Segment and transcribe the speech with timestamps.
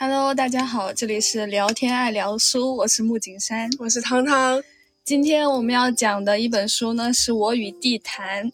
[0.00, 4.62] Hello，大家好，这里是聊天爱聊书，我是木景山，我是汤汤。
[5.04, 8.52] 今天我们要讲的一本书呢，是我与地坛。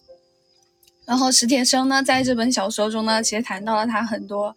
[1.04, 4.56] 然后史铁生呢，在这本小说中呢，其实谈到了他很多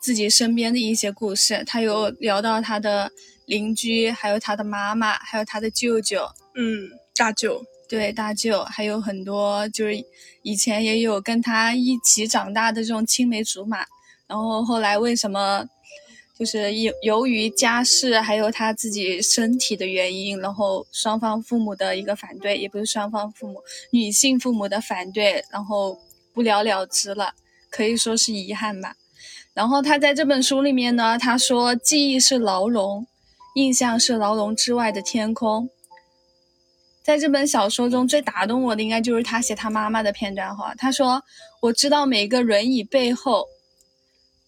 [0.00, 1.62] 自己身边的一些故事。
[1.64, 3.08] 他有聊到他的
[3.44, 10.04] 邻居，还有他的妈妈，还有他的舅舅，嗯，大舅，对，大舅，还有很多就是
[10.42, 13.86] 以前也有跟他一起长大的这种青梅竹马。
[14.26, 15.64] 然后后来为什么？
[16.38, 25.98] 就是由由于家世还有他自己身体的原因，然后双方父母的一个反对，也不是双方父母，女性父母的反对，然后
[26.34, 27.32] 不了了之了，
[27.70, 28.96] 可以说是遗憾吧。
[29.54, 33.06] 然后他在这本书里面呢，他说记忆是牢笼，
[33.54, 35.70] 印象是牢笼之外的天空。
[37.02, 40.74] 在这本小说中最打动我的，应该就是他写他妈妈的片段哈。
[40.76, 41.22] 他说
[41.62, 43.46] ：“我知道每个轮椅背后。”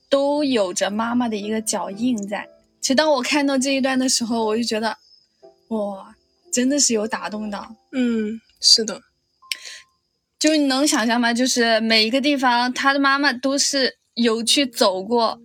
[0.09, 2.49] 都有着妈妈的一个脚印在。
[2.81, 4.97] 其实当我看到这一段的时候，我就觉得，
[5.69, 6.15] 哇，
[6.53, 7.75] 真的是有打动到。
[7.93, 9.03] 嗯，是的。
[10.39, 11.35] 就你能想象吗？
[11.35, 15.39] 就是每一个地方，他的妈妈都是有去走过，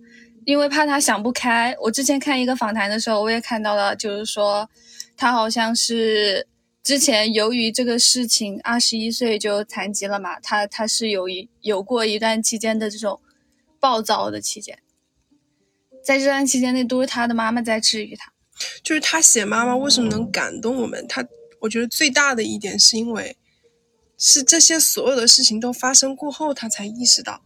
[0.46, 1.76] 因为怕他想不开。
[1.82, 4.70] 我之前看一个访谈的时候，我也看到了，就是说，
[5.16, 6.46] 他好像是
[6.82, 10.38] 之前由于这个事情，二十一岁就残疾了嘛。
[10.40, 13.20] 他他是有一有过一段期间的这种。
[13.84, 14.78] 暴躁的期间，
[16.02, 18.32] 在这段期间内，都是他的妈妈在治愈他。
[18.82, 21.06] 就是他写妈妈为什么能感动我们？
[21.06, 21.22] 他
[21.60, 23.36] 我觉得最大的一点是因为，
[24.16, 27.42] 是这些所有的事情都发生过后，他才意识到，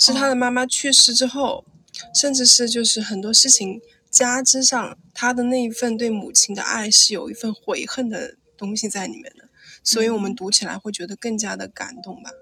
[0.00, 1.64] 是他的妈妈去世之后，
[2.12, 9.48] 甚至是就是很多事情加之上，他的那一份对母亲的爱是有一份悔恨的东西在里面的，
[9.84, 12.32] 所以我们读起来会觉得更加的感动吧。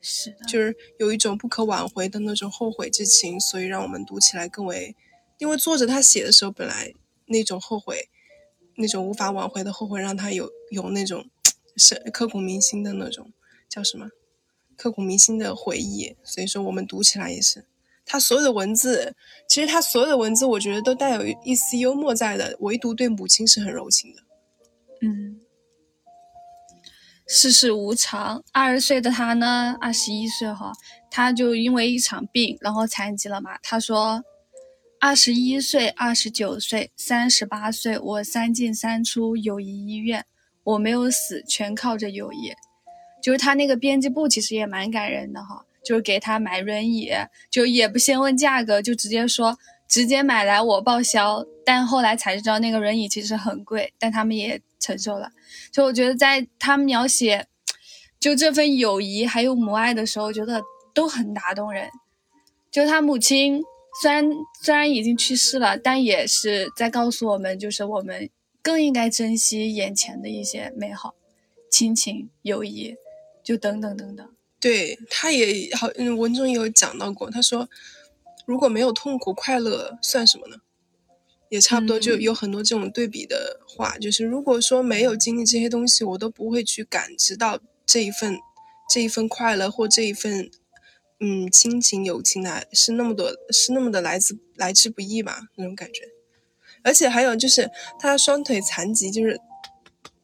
[0.00, 4.96] 是的，就是有一种不可挽回的那种后悔之情，所以让我们读起来更为，
[5.38, 6.94] 因为作者他写的时候本来
[7.26, 8.08] 那种后悔，
[8.76, 11.28] 那种无法挽回的后悔，让他有有那种
[11.76, 13.32] 是刻骨铭心的那种
[13.68, 14.08] 叫什么，
[14.76, 16.16] 刻骨铭心的回忆。
[16.24, 17.66] 所以说我们读起来也是，
[18.06, 19.14] 他所有的文字，
[19.46, 24.22] 其实他所有的文字，我觉得都带有一丝幽默在的，唯独对母亲是很柔情的。
[25.02, 25.40] 嗯。
[27.32, 30.72] 世事无常，二十岁的他呢，二十一岁哈，
[31.12, 33.56] 他就因为一场病，然后残疾了嘛。
[33.62, 34.24] 他说，
[34.98, 40.26] 二十一岁、二十九岁、三十八岁，我三进三出友谊医院，
[40.64, 42.52] 我没有死，全靠着友谊。
[43.22, 47.12] 就是他那个编辑部其实也蛮感人的哈，就是给他买轮椅，
[47.48, 49.56] 就也不先问价格，就直接说
[49.88, 51.46] 直接买来我报销。
[51.64, 55.30] 但后来才知道那个轮椅其实很贵，但他们也承受了。
[55.70, 57.46] 就我觉得，在他描写
[58.18, 60.60] 就这份友谊还有母爱的时候，觉得
[60.92, 61.88] 都很打动人。
[62.70, 63.62] 就他母亲
[64.00, 64.24] 虽然
[64.62, 68.30] 虽然已经去世了，但也是在告诉我们，就是我们
[68.62, 71.14] 更应该珍惜眼前的一些美好，
[71.70, 72.96] 亲情、友谊，
[73.42, 74.28] 就等等等等。
[74.60, 77.68] 对，他也好，嗯，文中也有讲到过，他说，
[78.44, 80.56] 如果没有痛苦，快乐算什么呢？
[81.50, 88.38] 也差不多，就有很多这种对比的话，就是如果说没有经历这些东西，我都不会去感知到这一份
[88.88, 90.50] 这一份快乐或这一份
[91.18, 96.04] 嗯亲情友情来是那么多是那么的来自来之不易吧那种感觉。
[96.82, 97.68] 而且还有就是
[97.98, 99.38] 他双腿残疾，就是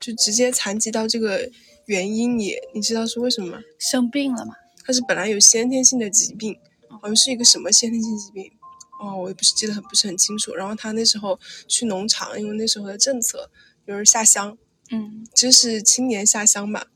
[0.01, 1.51] 就直接残疾到这个
[1.87, 3.59] 原因，也你知道是为什么吗？
[3.79, 4.55] 生病了吗？
[4.85, 6.57] 他是本来有先天性的疾病，
[6.89, 8.53] 好像是一个什么先天性疾病。
[8.99, 10.55] 哦，我也不是记得很不是很清楚。
[10.55, 13.51] 然后他那时候去农场，因为那时候的政策
[13.87, 14.57] 就是下乡，
[14.91, 16.87] 嗯，就是青年下乡嘛，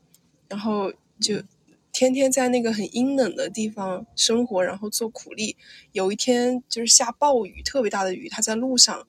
[0.47, 1.43] 然后就
[1.91, 5.55] 天天在那个很阴冷的地方生活，然后做苦力。
[5.91, 9.07] 有一天就是下暴雨，特别大的雨，他在路上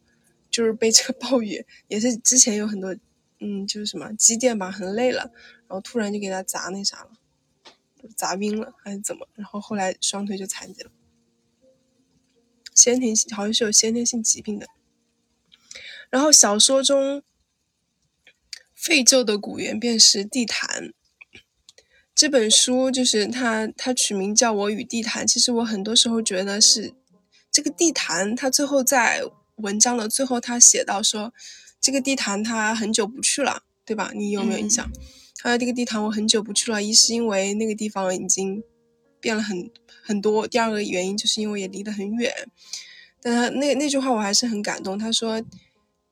[0.50, 2.94] 就是被这个暴雨，也是之前有很多，
[3.40, 5.30] 嗯，就是什么积电吧，很累了，
[5.66, 7.10] 然后突然就给他砸那啥了，
[8.16, 9.26] 砸晕了还是怎么？
[9.34, 10.90] 然后后来双腿就残疾了。
[12.74, 14.66] 先天性好像是有先天性疾病的。
[16.10, 17.22] 然后小说中
[18.74, 20.92] 废旧的古园便是地坛。
[22.14, 25.26] 这本书就是它，它取名叫我与地坛。
[25.26, 26.92] 其实我很多时候觉得是
[27.50, 29.22] 这个地坛，它最后在
[29.56, 31.32] 文章的最后，他写到说，
[31.80, 34.12] 这个地坛他很久不去了，对吧？
[34.14, 34.90] 你有没有印象？
[35.36, 38.62] 他说这个地坛我很久不去了，一是因为那个地方已经。
[39.22, 39.70] 变了很
[40.02, 40.46] 很多。
[40.46, 42.30] 第二个原因就是因为也离得很远，
[43.22, 44.98] 但他那那句话我还是很感动。
[44.98, 45.42] 他说：“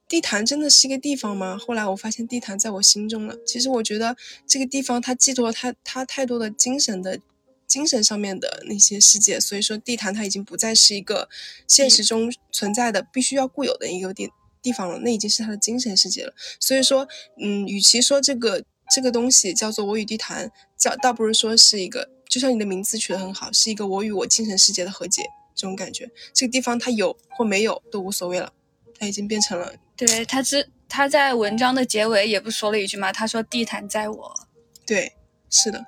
[0.08, 3.36] 地坛真的是一个地方吗？”后来我发现地坛在我心中了。
[3.44, 4.16] 其实我觉得
[4.46, 7.20] 这个地方它寄托了他他太多的精神的
[7.66, 9.38] 精神上面的那些世界。
[9.40, 11.28] 所以说，地坛它已经不再是一个
[11.66, 14.30] 现实中存在的必须要固有的一个地
[14.62, 16.32] 地方了，那已经是他的精神世界了。
[16.58, 17.08] 所以说，
[17.42, 18.62] 嗯，与其说这个
[18.94, 25.24] 这个东西叫做我与地坛，叫倒不如说是一个，就像你的名字取得很好，是一个我与我精神世界的和解
[25.54, 26.08] 这种感觉。
[26.32, 28.52] 这个地方它有或没有都无所谓了，
[28.98, 33.12] 它已经变成了对他之他在文章的结尾也不说了一句吗？
[33.12, 34.40] 他说地毯在我。
[34.86, 35.12] 对，
[35.50, 35.86] 是的。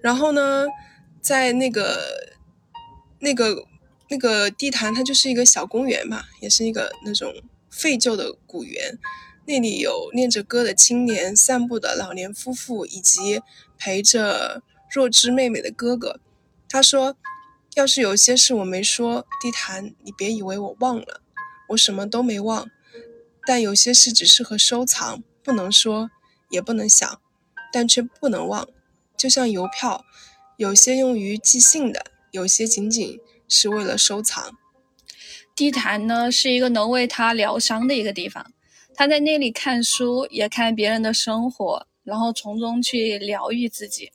[0.00, 0.66] 然后呢，
[1.20, 2.36] 在那个
[3.20, 3.64] 那个
[4.08, 7.32] 那个地坛，它就是一个小公园嘛，也是一个那种
[7.70, 8.98] 废旧的古园。
[9.46, 13.40] 那里有念着歌的青年、散步的老年夫妇，以及
[13.76, 14.62] 陪着
[14.92, 16.20] 弱智妹妹的哥哥。
[16.68, 17.16] 他说
[17.74, 21.22] ：“要是有些事我没说，地坛，你别以为我忘了，
[21.70, 22.68] 我什么都没忘。
[23.46, 26.10] 但有些事只适合收藏，不能说，
[26.50, 27.20] 也不能想。”
[27.74, 28.68] 但却不能忘，
[29.16, 30.04] 就像邮票，
[30.58, 33.18] 有些用于寄信的，有些仅仅
[33.48, 34.58] 是为了收藏。
[35.56, 38.52] 地坛呢，是一个能为他疗伤的一个地方。
[38.94, 44.12] 他在那里看书，也看别人的生活，然后从中去疗愈自己。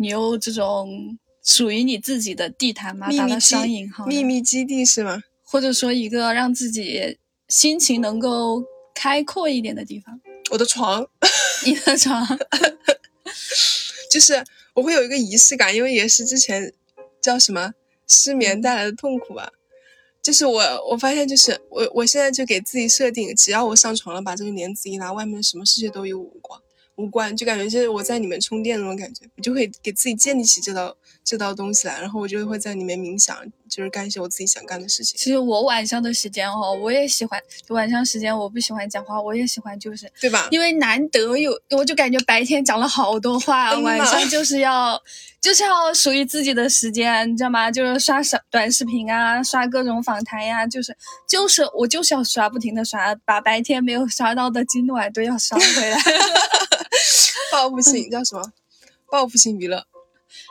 [0.00, 3.08] 你有这种属于你自己的地毯吗？
[3.12, 4.06] 打了双引号。
[4.06, 5.22] 秘密基地是吗？
[5.44, 7.18] 或者说一个让自己
[7.48, 8.64] 心情能够
[8.94, 10.18] 开阔一点的地方？
[10.50, 11.06] 我的床。
[11.66, 12.26] 你的床，
[14.10, 14.42] 就是
[14.72, 16.72] 我会有一个仪式感，因为也是之前
[17.20, 17.74] 叫什么
[18.08, 19.52] 失眠带来的痛苦吧。
[20.22, 26.58] 就是我我发现，就是我我现在就给自己设定，只要我上床了，把这个帘子一拉，外面什么世界都与我无关，
[27.00, 30.94] 无关，就感觉就是我在里面充电那种感觉，我就会给自己建立起这道
[31.24, 33.36] 这道东西来，然后我就会在里面冥想。
[33.70, 35.16] 就是干一些我自己想干的事情。
[35.16, 37.40] 其实我晚上的时间哦，我也喜欢。
[37.68, 40.48] 晚上时间我不喜欢讲话，我也喜欢，就是对吧？
[40.50, 45.00] 因为难得有，我就感觉白天讲了好多话，晚上就是要
[45.40, 47.70] 就是要属于自己的时间，你知道吗？
[47.70, 50.96] 就是刷刷短视频啊，刷各种访谈呀，就是
[51.28, 55.96] 就是我就是要刷，不停的刷，把白天没有刷到的今晚都要刷回来。
[57.52, 58.52] 报复性叫什么？
[59.08, 59.84] 报复性娱乐。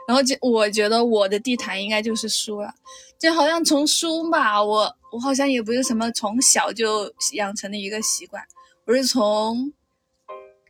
[0.10, 2.74] 然后就我觉得我的地毯应该就是书了。
[3.20, 8.44] 就好像从书吧，我我好像也不是什么从小就养成的一个习惯，
[8.88, 9.72] 我是从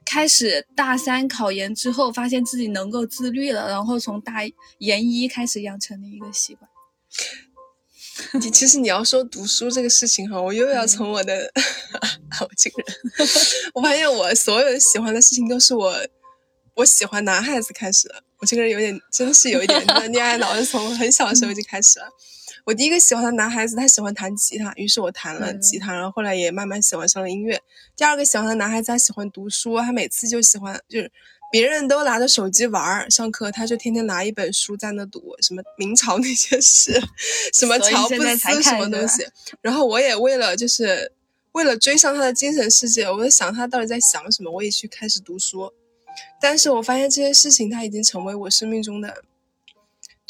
[0.03, 4.39] 开始大三考研之后，发现自己能够自律了，然后从大
[4.79, 6.69] 研一开始养成的一个习惯。
[8.41, 11.49] 你其实你要说读书这个事情哈，我又要从我的
[12.41, 12.97] 我这个人，
[13.73, 15.95] 我发现我所有喜欢的事情都是我
[16.75, 18.23] 我喜欢男孩子开始的。
[18.39, 22.05] 我这个人有点，真是有一点恋爱脑，是从很小的时候就开始了。
[22.65, 27.59] 我第一个喜欢的男孩子，他喜欢弹吉他，于是我弹了吉他，然后后来也慢慢喜欢上了音乐。
[27.95, 31.11] 第二个喜欢的男孩子，他喜欢读书，他每次就喜欢，就是
[31.51, 37.01] 别人都拿着手机玩儿上课，他就天天拿一本书在那读，什么明朝那些事，
[37.53, 39.25] 什么乔布斯什么东西。
[39.61, 41.11] 然后我也为了就是
[41.53, 45.73] 为了追上他的精神世界，我在想他到底在想什么，我也去开始读书。
[46.41, 49.23] 但是我发现这些事情，它已经成为我生命中的。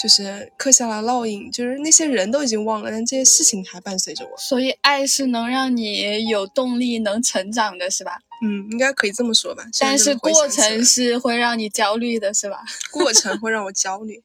[0.01, 4.31] 就是刻下了烙印，就是那些人都已经忘了，但这些事情还伴随着我。
[4.37, 8.17] 所以，爱是能让你有动力、能成长的，是吧？
[8.41, 9.65] 嗯，应该可以这么说吧。
[9.77, 12.63] 但是过程是会让你焦虑的，是吧？
[12.93, 14.23] 过程会让我焦虑，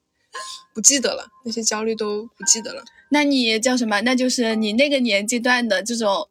[0.72, 2.84] 不记得了，那些焦虑都不记得了。
[3.08, 4.00] 那你叫什么？
[4.02, 6.28] 那就是你那个年纪段的这种，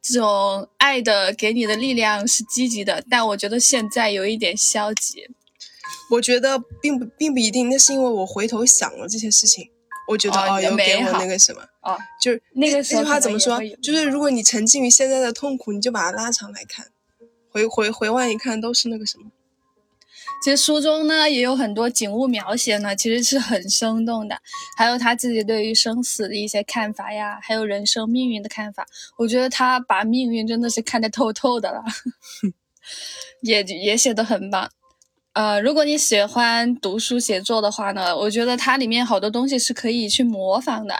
[0.00, 5.28] 这种爱的给你的力量是积极的，但我觉得现在有一点消极。
[6.10, 9.70] 我觉得并不并不一定，那是因为我回头想了这些事情，
[10.08, 13.58] 我觉得哦，有给我那个什么，哦，就是那个那句话怎么说？
[13.82, 16.86] 就是如果你沉浸于现在的痛苦，你就把它拉长来看，
[17.50, 19.30] 回回回望一看，都是那个什么。
[20.40, 24.38] 其实书中呢也有很多景物描写呢，其实是很生动的，
[24.76, 28.86] 还有他自己对于生死的一些看法呀，还有人生命运的看法，
[29.18, 31.82] 我觉得他把命运真的是看得透透的了，
[33.42, 34.70] 也也写的很棒。
[35.34, 40.94] 呃，如果你喜欢读书写作的话呢，我觉得它里面好多东西是可以去模仿的，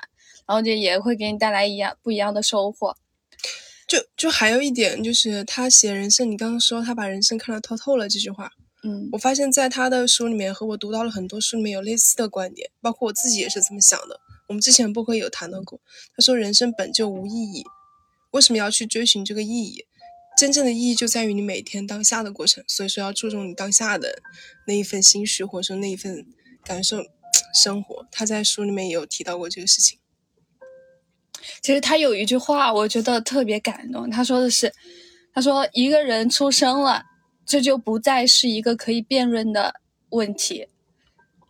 [0.47, 2.97] 然后就也会给你带来一样不一样的收获。
[3.89, 8.53] 就就还有一点就是他写人生，你刚刚说他把人生看得透透了这句话，
[8.85, 14.21] 嗯，我发现在他的书里面和我读到了很多书里面有类似的观点，包括我自己也是这么想的。
[14.47, 15.81] 我们之前播客有谈到过，
[16.17, 17.65] 他说人生本就无意义，
[18.31, 19.85] 为什么要去追寻这个意义？
[20.39, 24.23] 真正的意义就在于你每天当下的过程，所以说要注重你当下的
[24.69, 26.25] 那一份心绪，或者说那一份
[26.63, 26.99] 感受
[27.53, 28.07] 生活。
[28.13, 29.99] 他在书里面也有提到过这个事情。
[31.61, 34.09] 其实他有一句话，我觉得特别感动。
[34.09, 34.73] 他说的是
[35.35, 37.03] ：“他说一个人出生了，
[37.49, 40.69] 这就不再是一个可以辩论的问题。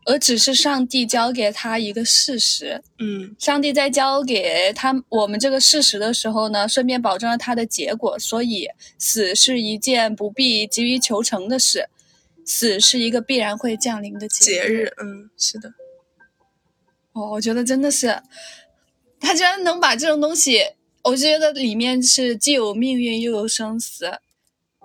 [0.06, 2.82] 而只是上帝交给他一个事实。
[2.98, 8.18] 嗯上帝在交给他我们这个事实的时候呢，顺便保证了他的结果。
[8.18, 11.90] 所以，死是一件不必急于求成的事，
[12.46, 15.74] 死是一个必然会降临的节日，嗯，是的，
[17.12, 18.22] 哦，我觉得真的是，
[19.20, 20.62] 他居然能把这种东西，
[21.04, 24.20] 我觉得里面是既有命运又有生死。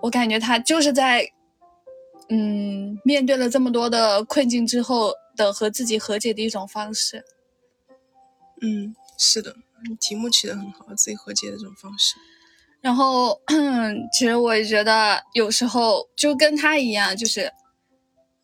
[0.04, 1.26] 我感觉他就是在，
[2.28, 7.24] 嗯，面对了这么多的困境之后的和自己和解的一种方式。
[8.60, 9.56] 嗯，是的，
[9.98, 12.16] 题目起的很好，自己和解的这种方式。
[12.82, 13.40] 然后，
[14.12, 17.50] 其实我也觉得有时候就跟他一样，就是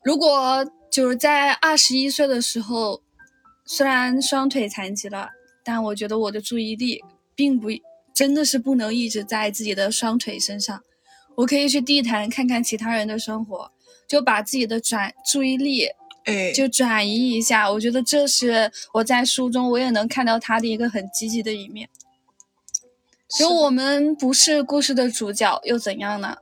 [0.03, 3.03] 如果就是在二十一岁的时候，
[3.67, 5.29] 虽然双腿残疾了，
[5.63, 7.69] 但我觉得我的注意力并不
[8.15, 10.83] 真的是不能一直在自己的双腿身上。
[11.41, 13.71] 我可以去地坛看看其他人的生活，
[14.07, 15.89] 就把自己的转注意力
[16.25, 17.71] 哎，就转移一下。
[17.71, 21.89] 我觉得这是我在书中我也能看到他的一个很积极的一面。
[23.39, 26.37] 就我们不是故事的主角又怎样呢？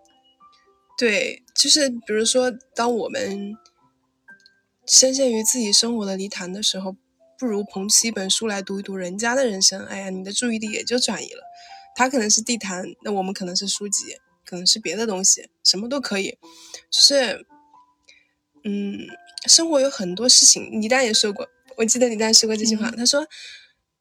[0.97, 3.55] 对，就是比如说，当我们
[4.85, 6.97] 深陷于自己生活的泥潭的时候，
[7.39, 9.85] 不如捧起一本书来读一读人家的人生。
[9.85, 11.43] 哎呀，你的注意力也就转移了。
[11.95, 14.17] 他可能是地坛，那我们可能是书籍，
[14.49, 16.39] 可能是别的东西，什么都可以。
[16.91, 17.47] 就是，
[18.65, 19.07] 嗯，
[19.47, 23.27] 生活有很多事情，李诞也说过，我记得李诞说过这句话，他说。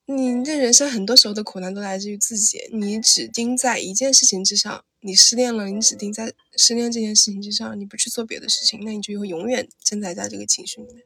[0.10, 11.04] 你这人生很多时候的苦难都来自于自己，你只盯在一件事情之上，你失恋了，你只盯在失恋这件事情之上，你不去做别的事情，那你就会永远挣扎在这个情绪里面。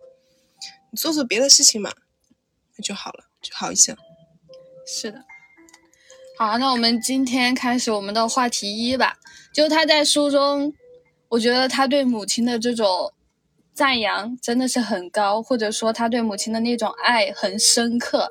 [0.92, 1.92] 你做做别的事情嘛，
[2.78, 3.98] 那就好了，就好一些。
[4.86, 5.26] 是的。
[6.44, 9.16] 好，那我们今天开始我们的话题一吧。
[9.54, 10.74] 就他在书中，
[11.30, 13.14] 我觉得他对母亲的这种
[13.76, 18.28] 赞扬真的是很高，或者说他对母亲的那种爱很深刻。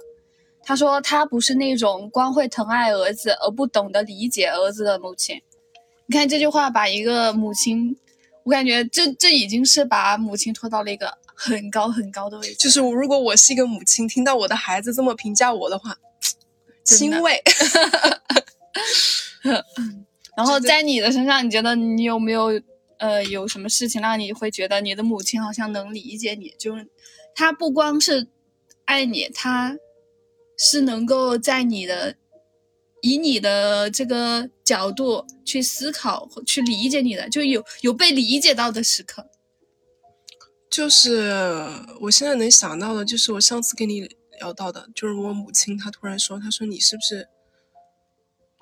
[0.65, 5.41] 他说他不是那种光会疼爱儿子而不懂得理解儿子的母亲。
[6.07, 7.97] 你看这句话，把一个母亲，
[8.43, 12.57] 我感觉这这已经是把母亲拖到了一个很高很高的位置。
[12.57, 15.97] 就是如果我是一个母亲，听到我的孩子这么评价我的话，
[16.85, 17.43] 欣慰。
[20.37, 22.61] 然后在你的身上，你觉得你有没有
[22.99, 26.55] 呃有什么事情让你会觉得你的母亲好像能理解你？
[26.59, 26.89] 就是
[27.35, 28.29] 她不光是
[28.85, 29.77] 爱你，她
[30.57, 32.17] 是能够在你的
[33.03, 39.27] 以你的这个角度去思考、去理解你的，就有有被理解到的时刻。
[40.71, 41.67] 就是
[42.03, 44.09] 我现在能想到的，就是我上次给你
[44.41, 47.29] 聊到的，就是我母亲，她突然说，她说你是不是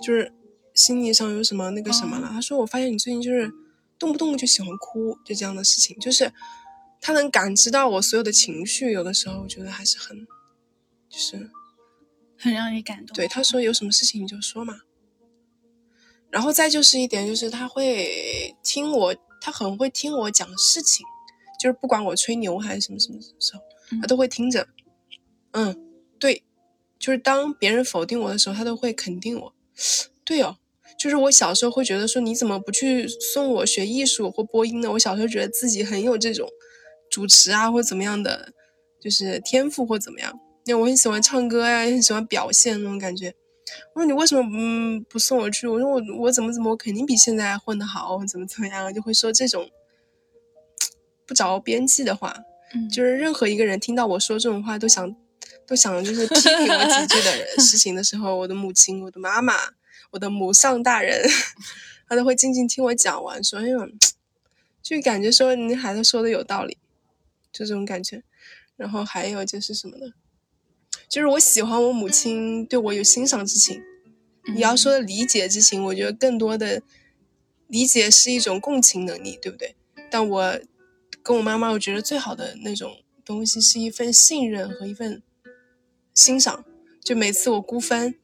[0.04, 0.32] 就是
[0.74, 2.28] 心理上有什么那个什么了？
[2.28, 3.50] 她说我发现你最近就是
[3.98, 6.32] 动不动就喜欢哭，就这样的事情，就是
[7.00, 10.26] 她能感知到我所有的情绪，有的时候我觉得还是很
[11.08, 11.50] 就是
[12.36, 13.14] 很让你感动。
[13.14, 14.80] 对，她说有什么事情你就说嘛。
[16.30, 21.06] 然后再就是一点，就是他会听我，他很会听我讲事情。
[21.58, 23.62] 就是不管我吹牛还是什么什么时候，
[24.02, 24.68] 他都会听着。
[25.58, 25.76] 嗯，
[26.20, 26.44] 对，
[27.00, 29.52] 就是当别人否定我的时候，他都会肯定我。
[30.24, 30.56] 对哦，
[30.96, 34.92] 就是我小时候会觉得说，你怎么不去送我学艺术或播音呢？
[34.92, 36.48] 我小时候觉得自己很有这种
[37.10, 38.52] 主持啊或怎么样的，
[39.00, 40.38] 就是天赋或怎么样。
[40.66, 43.34] 因为我很喜欢唱歌呀、也很喜欢表现那种感觉。
[43.94, 45.66] 我说你为什么嗯不送我去？
[45.66, 49.68] 我说我我怎么怎么，我肯定比现在混得好，怎么怎么样，就会说这种。
[51.26, 52.34] 不着边际的话，
[52.74, 55.14] 嗯，就是任何一个人听到我说这种话，都想
[55.68, 59.54] 都想就是批评我几句的人 事情的时候，我的母亲、我的妈妈、
[60.12, 61.28] 我的母上大人，
[62.08, 63.86] 他都会静静听我讲完，说：“哎呦，
[64.82, 66.78] 就感觉说你孩子说的有道理，
[67.52, 68.22] 就这种感觉。”
[68.76, 70.14] 然后还有就是什么呢？
[71.06, 73.82] 就是我喜欢我母亲对我有欣赏之情。
[74.54, 76.80] 你要说的理解之情，我觉得更多的
[77.66, 79.76] 理解是一种共情能力，对不对？
[80.10, 80.58] 但我。
[81.20, 85.22] 跟我妈妈，我觉得最好的那种东西是一份信任和一份
[86.18, 86.64] 欣赏。
[87.04, 88.16] 就每次我估分，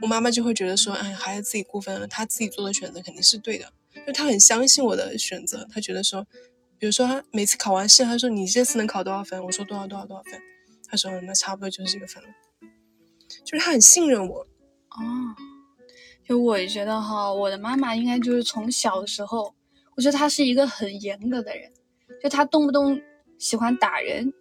[0.00, 3.70] 我妈妈就会觉得说：“哎，孩子自己估分了，他自己做的选择肯定是对的。”
[4.06, 6.26] 就她很相信我的选择，她觉得说，
[6.78, 10.40] 比如说她每次考完试，她说：“你这次能考多少分？”我说：“多少多少多少分。”
[10.88, 12.28] 她说：“那差不多就是这个分了。”
[13.44, 14.40] 就是她很信任我。
[14.88, 15.36] 哦，
[16.26, 19.54] 就我也觉得哈，我的妈妈应该就是从小的时候，
[19.94, 21.70] 我觉得她是一个很严格的人。
[22.22, 23.00] 就他动不动
[23.36, 24.32] 喜欢打人，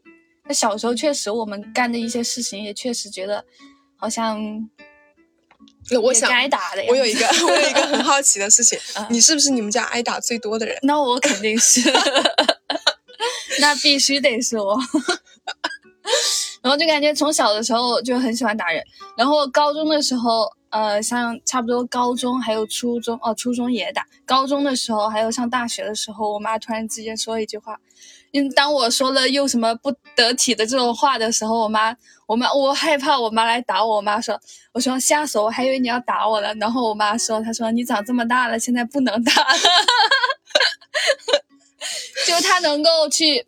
[0.52, 3.42] 那小时候确实我们干的一些事情也确实觉得
[3.96, 4.38] 好像，
[6.04, 6.84] 我想挨打的。
[6.90, 8.78] 我有一个 我有一个很好奇的事情，
[9.10, 10.78] 你是不是你们家挨打最多的人？
[10.84, 11.90] 那我肯定是，
[13.62, 14.78] 那必须得是我。
[16.62, 18.84] 然后就感觉从小的时候就很喜欢打人，
[19.16, 27.80] 然后高中的时候，呃，像差不多高中还有初中，哦，初中也打，高中的时候还有上大学的时候，我妈突然之间说一句话，
[28.32, 31.96] 因当我说了又什么不得体的这种话的时候，我妈，
[32.26, 34.40] 我妈，我害怕我妈来打我，我妈说，
[34.74, 39.60] 我说吓死我，还以为你要打我了，然后我妈说，她说你长这么大了，现在不能打了，
[42.28, 43.46] 就她能够去。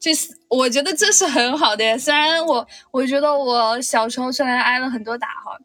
[0.00, 5.56] 这是我觉得这是很好的，虽然我我觉得我小时候虽然挨了很多打哈，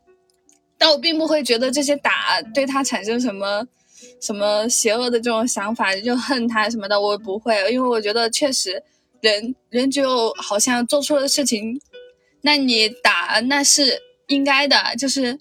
[0.78, 3.68] 但我并不会觉得这些打对他产生什么
[4.22, 8.84] 什么邪恶的这种想法，就恨他什么的，我不会，因为我觉得确实
[9.22, 11.80] 人人就好像做错了事情，
[12.42, 15.40] 那你打那是应该的，就是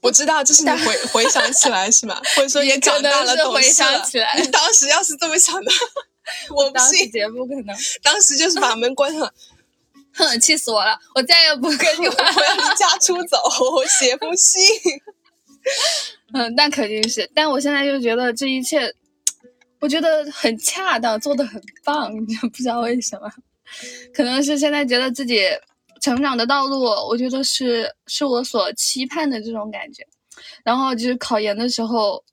[0.00, 2.20] 我知道，就是你回回想起来是吗？
[2.36, 5.70] 或者说 也长大了回想起来， 你当时要是这么想的。
[6.54, 7.76] 我不信，绝不可能。
[8.00, 9.28] 当时就是把门关上，
[10.14, 10.96] 哼，气死我了！
[11.16, 13.36] 我再也不跟你玩，我要离家出走，
[13.98, 14.60] 写封信。
[16.34, 17.30] 嗯，那肯定是。
[17.34, 18.92] 但我现在就觉得这一切，
[19.80, 22.10] 我觉得很恰当，做的很棒。
[22.50, 23.30] 不知道为什么，
[24.14, 25.42] 可能是现在觉得自己
[26.00, 30.06] 成长的道路，我觉得是是我所期盼的这种感觉。
[30.64, 32.24] 然后就是考研的时候，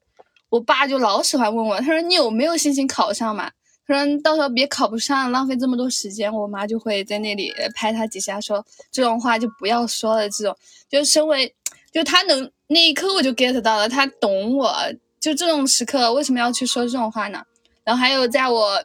[0.50, 3.52] 我爸就老喜欢问我，他说：“你有没有信心考上嘛？”
[3.86, 6.32] 他说到时候别考不上，浪费这么多时间。
[6.34, 10.30] 我妈就会在那里拍他几下，说这种话就不要说了。
[10.30, 10.56] 这种
[10.88, 11.54] 就身为，
[11.92, 14.74] 就他能那一刻我就 get 到了，他懂我。
[15.20, 17.44] 就这种时刻为什么要去说这种话呢？
[17.84, 18.82] 然后还有在我，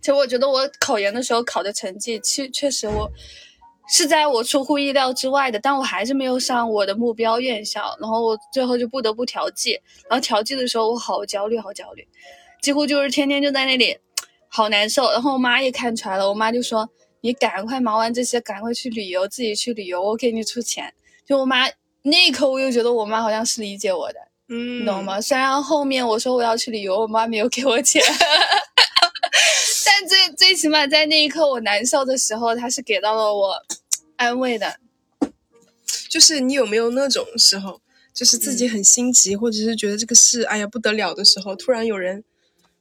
[0.00, 3.10] 其实我觉得我考研的时候考的成绩，确确实我
[3.88, 7.96] 是在我出乎意料之外的，但我还是没有上我的目标院校。
[8.00, 9.80] 然后我最后就不得不调剂，
[10.10, 12.06] 然后调剂的时候我好焦虑，好焦虑，
[12.60, 13.98] 几乎就是天天就在那里。
[14.48, 16.88] 好难受，然后我妈也看出来了，我妈就说
[17.20, 20.94] ：“你赶快忙完这些，赶快去旅游，自己去旅游，我给你出钱。”
[21.26, 21.66] 就我妈
[22.06, 25.20] 那一刻，我又觉得我妈好像是理解我的，嗯，你懂吗？
[25.20, 28.02] 虽然后面我说我要去旅游，我妈没有给我钱，
[29.84, 33.62] 但最最起码在那一刻我难受的时候，她是给到了我
[34.16, 34.78] 安慰的。
[36.08, 37.80] 就是你有没有那种时候，
[38.14, 42.24] 就是自己很心急，或者是觉得这个事哎呀不得了的时候，突然有人。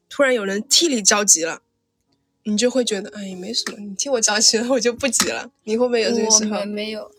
[0.08, 1.62] 突然有人替你着急了，
[2.44, 3.78] 你就会觉得哎，没什么。
[3.80, 5.50] 你替我着急了，我就不急了。
[5.64, 6.64] 你会不会有这个时候？
[6.64, 7.12] 没有，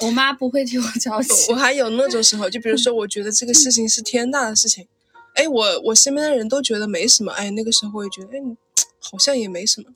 [0.00, 1.32] 我妈不会替我着急。
[1.50, 4.86] 我还有那种时候，就比如说，我觉得这个事情是天大的事情，
[5.34, 8.40] 哎，我我身边的人都觉得没什么，哎，那个时候我也觉得，哎，
[9.00, 9.90] 好像也没什么。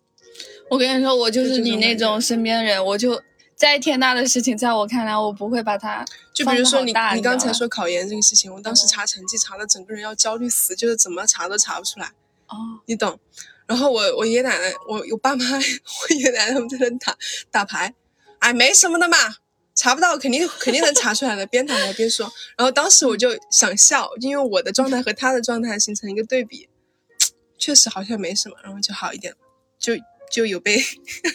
[0.70, 3.20] 我跟你说，我就是你那种身边人，我就
[3.54, 6.04] 再天大的事情，在我看来，我不会把它。
[6.34, 12.06] 就比如说你，你刚才说考研这个事情，我当时查成绩查的整个人要焦虑死，就是怎么查都查不出来。
[12.48, 13.18] 哦，你懂，
[13.66, 17.16] 然后我我爷爷奶奶，我我爸妈， 我爷爷奶奶他们在那打
[17.50, 17.94] 打牌，
[18.38, 19.16] 哎，没什么的嘛，
[19.74, 22.30] 查不到肯定肯定能查出来的，边打牌边说。
[22.56, 26.68] 然后当时我就想笑，因为我的状态和他的状态形成一个对比，
[27.58, 29.35] 确实好像没什么，然后就好一点，
[29.78, 29.94] 就
[30.30, 30.76] 就有被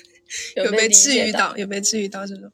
[0.56, 2.52] 有被治愈到，有被治愈到这种。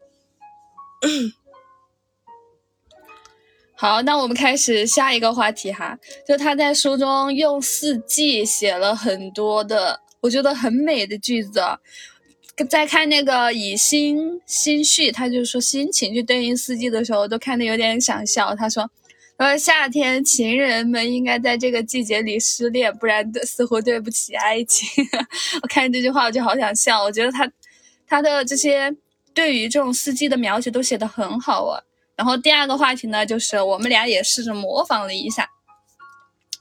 [3.75, 5.99] 好，那我们开始下一个话题哈。
[6.25, 11.59] 就他在书中用四季写了很多的，我觉得很美的句子。
[12.69, 18.55] 在看那个以心心绪，他就说心情去对应四季的时候，都看得有点想笑。
[18.55, 18.89] 他说
[19.39, 24.87] ：“说夏天情人们应该在这个季节里失恋，不然似乎对不起爱情。
[25.63, 27.01] ”我看这句话我就好想笑。
[27.01, 27.51] 我觉得他
[28.07, 28.95] 他的这些
[29.33, 31.81] 对于这种四季的描写都写得很好啊。
[32.15, 35.49] 然后第二个话题呢，就是我们俩也试着模仿了一下，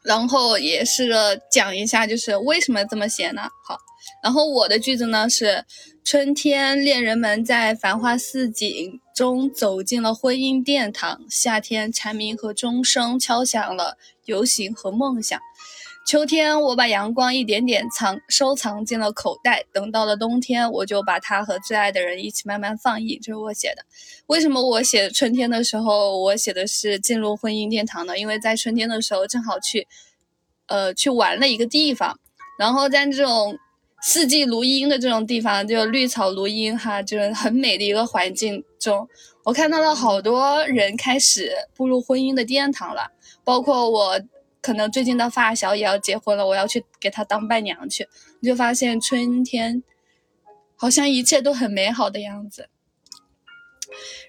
[0.02, 3.42] 然后也试着讲一下，就是为什么这么写呢？
[3.68, 3.76] 好，
[4.22, 5.64] 然后我的句子呢是：
[6.04, 15.40] 春天，恋人们在繁花似锦中走进了婚姻殿堂；夏天，蝉鸣和钟声敲响了游行和梦想。
[16.04, 23.20] 秋天，我把阳光一点点藏收藏进了口袋，等到了冬天，我就把它和最爱的人一起慢慢放映。
[23.22, 23.84] 这是我写的。
[24.26, 28.18] 为什么我写春天的时候，我写的是进入婚姻殿堂呢？
[28.18, 29.86] 因为在春天的时候，正好去，
[30.66, 32.18] 呃，去玩了一个地方，
[32.58, 33.56] 然后在这种
[34.02, 39.08] 四季如茵的这种地方，就绿草如茵哈，就是很美的一个环境中，
[39.44, 43.12] 我看到了好多人开始步入婚姻的殿堂了，
[43.44, 44.20] 包括我。
[44.64, 48.06] 可能最近的发小也要结婚了，我要去给他当伴娘去。
[48.40, 49.82] 我就发现春天
[50.76, 52.68] 好像一切都很美好的样子。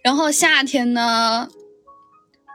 [0.04, 1.50] 然后夏天呢，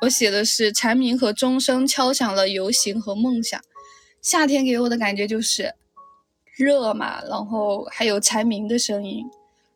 [0.00, 3.62] 我写的是蝉鸣和钟声敲响了游行和梦想。
[4.20, 5.76] 夏天给我的感觉就是
[6.59, 9.25] 热嘛，然后还有蝉鸣的声音，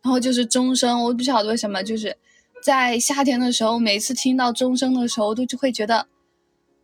[0.02, 2.18] 然后就是钟声，我不晓得为什么，就是
[2.62, 6.08] 在夏天的时候，每次听到钟声的时候，都就会觉得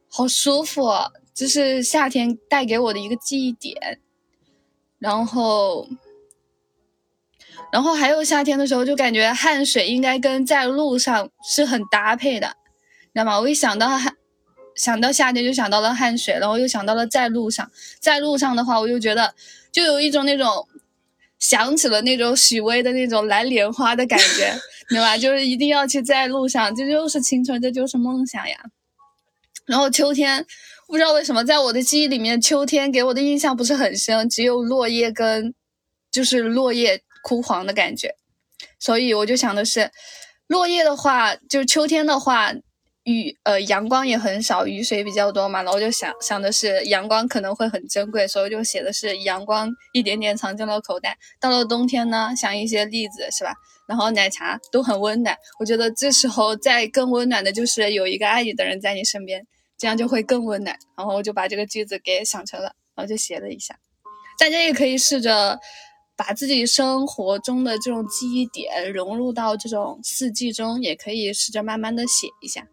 [0.09, 0.89] 好舒服，
[1.35, 4.01] 这是夏天带给我的一个记忆点。
[5.01, 5.89] 然后，
[7.73, 12.57] 然后还有夏天的时候，就感觉汗水应该跟在路上是很搭配的，
[13.13, 13.41] 知道吗？
[13.41, 14.17] 我一想到汗，
[14.75, 19.35] 想到夏天就想到了汗水，然后又想到了在路上，在路上的话，我就觉得
[19.79, 20.67] 就有一种那种
[21.39, 24.53] 想起了那种许巍的那种蓝莲花的感觉，
[24.91, 25.17] 对吧？
[25.17, 28.57] 就是一定要去在路上，这就是青春，这就是梦想呀。
[29.67, 30.45] 然后秋天。
[30.91, 35.55] 不知道为什么，在我的记忆里面，秋天给我的印象不是很深，只有落叶跟，
[36.11, 38.15] 就是落叶枯黄的感觉。
[38.81, 39.91] 所以我就想的是，
[40.47, 42.55] 落叶的话，就是秋天的话，
[43.11, 45.63] 雨呃阳光也很少，雨水比较多嘛。
[45.63, 51.17] 然后就想想的是，阳光可能会很珍贵，所以就写的是阳光一点点藏进了口袋。
[51.41, 53.55] 到了冬天呢，想一些栗子是吧？
[53.89, 55.37] 然后奶茶都很温暖。
[55.59, 59.47] 我觉得这时候再更温暖的就是有一个爱你的人在你身边。
[59.81, 63.79] 这样就会更温暖，然后我就把这个句子给想成了，然后就写了一下。
[64.37, 65.61] 大家也可以试着
[66.17, 72.67] 把自己生活中的这种记忆点融入到这种四季中，也可以试着慢慢的写一下。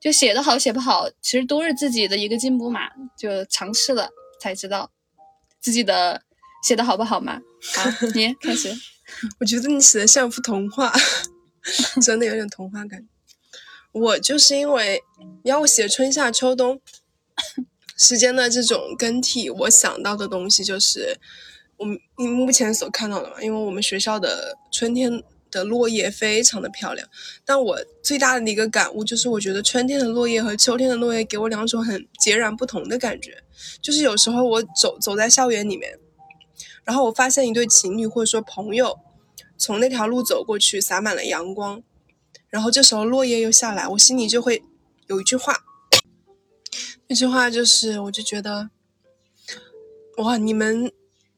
[0.00, 2.88] 就写的好写不好，其实都是自己的一个进步嘛。
[3.16, 4.08] 就尝试了
[4.40, 4.90] 才知道
[5.60, 6.22] 自己的
[6.64, 7.40] 写的好不好嘛。
[7.74, 8.74] 好，你开始。
[9.40, 10.92] 我觉得你写的像幅童话，
[12.00, 13.06] 真的有点童话感。
[13.92, 15.02] 我就是因为
[15.42, 16.80] 你要我写春夏秋冬
[17.98, 21.18] 时间的这种更替，我想到的东西就是
[21.76, 23.42] 我们目前所看到的嘛。
[23.42, 27.08] 因为我们学校的春天的落叶非常的漂亮，
[27.44, 33.42] 但我最大的一个感悟就是，我觉得春天的落叶和秋天的落叶给我两种很截然不同的感觉。
[33.82, 35.98] 就是有时候我走走在校园里面，
[36.84, 38.98] 然后我发现一对情侣或者说朋友
[39.58, 41.82] 从那条路走过去，洒满了阳光。
[42.48, 44.62] 然后这时候落叶又下来，我心里就会
[45.06, 45.56] 有一句话，
[47.06, 48.70] 那句话就是，我就觉得，
[50.16, 50.90] 哇，你们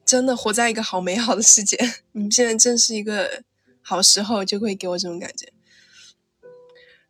[0.07, 1.77] 真的活在一个好美好的世界，
[2.13, 3.43] 你们现在正是一个
[3.83, 5.53] 好时候，就会给我这种感觉。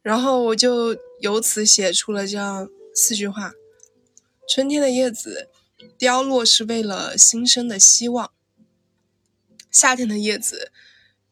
[0.03, 3.53] 然后我就由此写出了这样四句话：
[4.49, 5.49] 春天的叶子
[5.97, 8.33] 凋落是为了新生的希望，
[9.71, 10.73] 夏天的叶子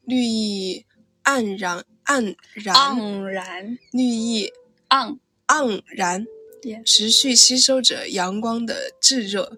[0.03, 0.85] 绿意
[1.25, 1.85] 盎然。
[2.05, 4.51] 盎然，盎然，绿意
[4.89, 6.25] 盎盎然，
[6.85, 9.57] 持续吸收着阳光的炙热。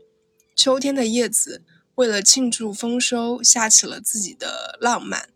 [0.55, 1.63] 秋天的叶子
[1.95, 5.29] 为了庆祝丰收，下起了自己的浪漫。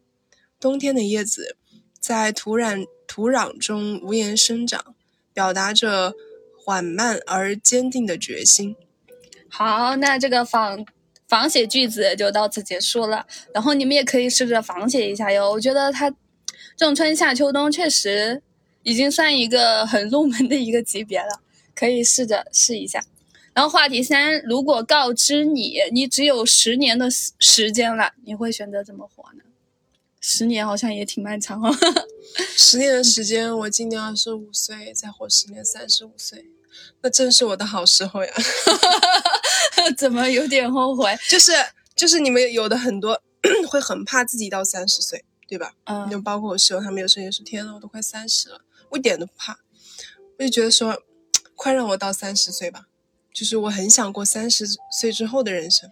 [0.60, 1.58] 冬天的叶子
[2.00, 4.96] 在土壤土壤中无言生长，
[5.34, 6.14] 表达着
[6.58, 8.76] 缓慢而坚定的决心。
[9.50, 10.86] 好，那这个仿
[11.28, 13.26] 仿写句子就到此结束了。
[13.54, 16.14] 然后你们也可以试着仿写一下哟，我觉得它。
[16.76, 18.44] 这种春夏秋冬确实
[18.84, 21.42] 已经算一个很入门的一个级别了，
[21.74, 23.04] 可以试着试一下。
[23.54, 29.44] 然后话题三，如果告知你你只有十年的时时间了，你会选择怎么活呢？
[30.30, 31.74] 十年好像也挺漫长哦。
[32.58, 36.46] 十年的时间，我今年二十五岁，再活十年三十五岁，
[37.02, 38.34] 那正是我的好时候呀。
[39.96, 41.18] 怎么有点后悔？
[41.30, 41.54] 就是
[41.96, 43.22] 就是你们有的很多
[43.72, 45.24] 会很怕自己到三十岁。
[45.48, 45.72] 对吧？
[45.86, 48.60] 嗯，就包括我室友，他们有时候也说：“天呐，我都快三十了，
[48.90, 49.58] 我一点都不怕。”
[50.38, 51.02] 我就觉得说，
[51.56, 52.88] 快让我到三十岁吧，
[53.34, 54.68] 就是我很想过三十
[55.00, 55.90] 岁之后的人生。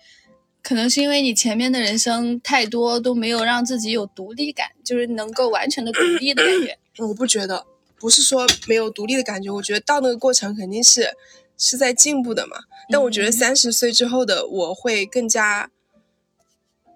[0.65, 6.77] 可能是因为你前面的人生太多都没有让自己有独立感，就是能够完全的独立的感觉。
[7.05, 7.63] 我不觉得，
[7.99, 11.15] 不是说没有独立的感觉，我觉得到那个过程肯定是
[11.55, 12.57] 是在进步的嘛。
[12.89, 15.69] 但我觉得三十岁之后的我会更加。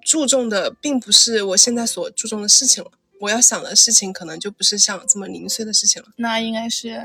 [0.01, 6.07] 注重的并不是我现在所注重的事情了，我要想的事情可能就不是像这么零碎的事情了。
[6.15, 6.99] 那应该是，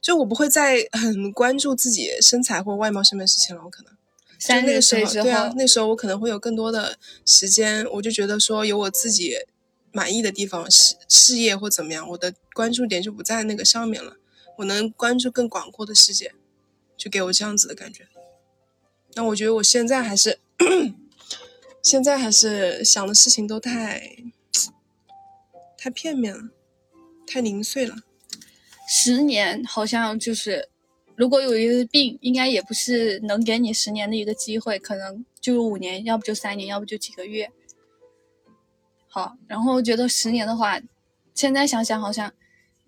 [0.00, 3.62] 就我不会再很关注自己身材或外貌上面的事情了。
[3.64, 3.92] 我可能
[4.40, 9.36] 三十岁之后，对啊，那时候我可能会有更多的时间，我就觉得说有我自己
[9.92, 14.16] 满意的地方，事事业或怎么样，我的关注点就不在那个上面了。
[14.56, 16.32] 我能关注更广阔的世界，
[16.96, 18.08] 就给我这样子的感觉。
[19.14, 20.40] 那我觉得我现在还是。
[21.82, 24.18] 现在还是想的事情都太
[25.78, 26.50] 太片面了，
[27.26, 27.96] 太零碎了。
[28.86, 30.68] 十年好像就是，
[31.20, 37.52] 如果有一个病，应该也不是能给你十年的一个机会，可能就五年，要不就三年，要不就几个月。
[39.06, 40.80] 好，然后觉得十年的话，
[41.34, 42.32] 现在想想好像，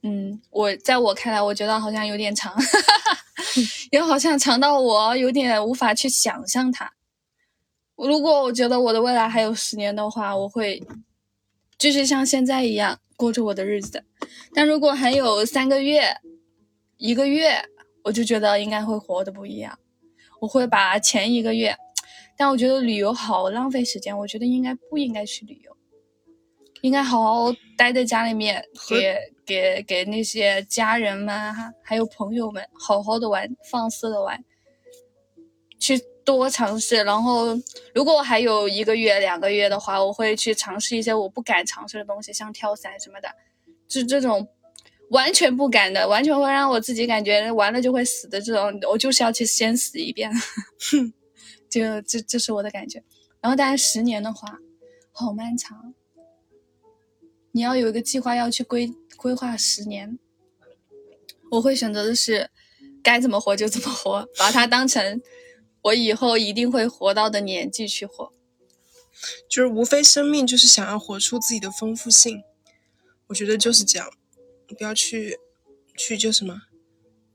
[0.01, 2.57] 嗯，我在我看来，我觉得好像有点长，
[3.93, 6.95] 也好像长到我有点无法去想象它。
[7.97, 10.83] 如果我觉得我的未来还有十年的话，我会
[11.77, 14.03] 继续像现在一样过着我的日子的。
[14.55, 16.17] 但如果还有三个月、
[16.97, 17.69] 一个月，
[18.05, 19.79] 我就觉得应该会活的不一样。
[20.41, 21.77] 我会把前一个月，
[22.37, 25.77] 但我觉得旅游好浪费时间，我觉得应该不应该去旅游，
[26.81, 34.45] 应该好好待在家里面，给给给那些家人们哈，还有朋友们好好的玩，放肆的玩，
[35.79, 37.05] 去多尝试。
[37.05, 37.57] 然后，
[37.95, 43.29] 如果我还有一个月、两个月的话，我会去尝试一些我不敢尝试的东西，像跳伞什么的，
[43.87, 44.49] 就这种。
[45.13, 50.33] 完全不敢的，完全会让我自己感觉完了就会死的这种，我就是要去先死一遍，
[50.91, 51.13] 哼，
[51.71, 53.05] 就这这是我的感觉。
[53.41, 54.59] 然后，但是十年的话，
[55.13, 55.95] 好漫长，
[57.53, 60.19] 你要有一个计划要去规规划十年。
[61.51, 62.51] 我会选择的是，
[63.03, 65.21] 该怎么活就怎么活，把它当成
[65.83, 68.33] 我以后一定会活到的年纪去活。
[69.51, 72.43] 就是无非生命就是想要活出自己的丰富性，
[73.27, 74.09] 我觉得就是这样。
[74.73, 75.39] 不要去，
[75.97, 76.63] 去就什么，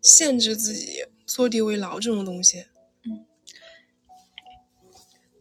[0.02, 2.66] 限制自己，坐地为牢这种东西。
[3.06, 3.26] 嗯。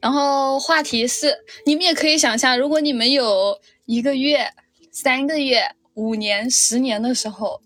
[0.01, 4.53] 然后话题是，你们也可以想象，如果你们有一个月、
[4.93, 7.63] 三个月、五年、十年的时候，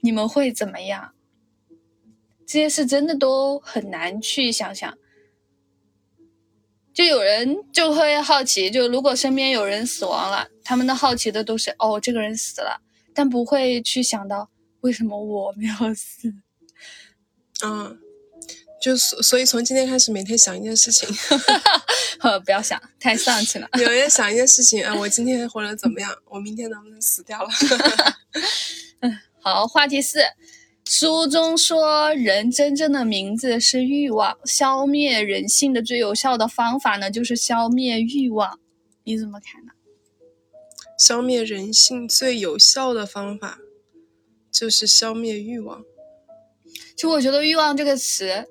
[0.00, 1.14] 你们会怎么样？
[2.46, 4.98] 这些事真的都很难去想象。
[6.92, 12.82] 就有人就会好奇，就如果身边有人死亡了，他们的好奇的都是，哦，这个人死了。
[13.14, 14.50] 但不会去想到
[14.80, 16.34] 为什么我没有死，
[17.64, 17.98] 嗯，
[18.82, 21.08] 就所所以从今天开始每天想一件事情，
[22.44, 23.68] 不要想太丧气了。
[23.78, 26.14] 有 人想一件事情啊，我今天活得怎么样？
[26.26, 27.48] 我明天能不能死掉了？
[29.00, 30.20] 嗯，好，话题四，
[30.84, 38.58] 书中说人真正的名字是欲望，消灭人性的最有效的方法呢，就是消灭欲望，
[39.04, 39.72] 你怎么看呢？
[40.98, 43.58] 消灭人性最有效的方法，
[44.50, 45.82] 就是消灭欲望。
[46.96, 48.46] 其实我觉得“欲望”这个词，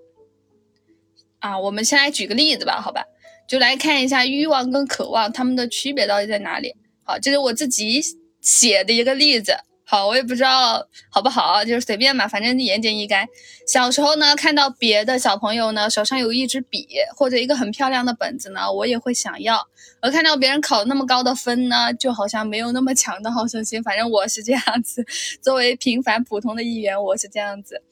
[1.39, 3.05] 啊，我们先来举个例子吧，好吧？
[3.47, 6.75] 就来看一下欲望跟渴望它们的区别到底在哪里。
[7.03, 8.01] 好，这是我自己
[8.41, 9.57] 写的一个例子。
[9.93, 13.27] 好，我也不知道好不好，就是随便吧，反正言简意赅。
[13.67, 19.55] 小时候呢，看到别的小朋友呢手上有一支笔或者一个很漂亮的本子呢，我也会想要；
[20.01, 23.83] 而看到别人考那么高的分呢，就好像没有那么强的好胜心。
[23.83, 25.05] 反正我是这样子，
[25.43, 27.83] 作为平凡普通的一员，我是这样子。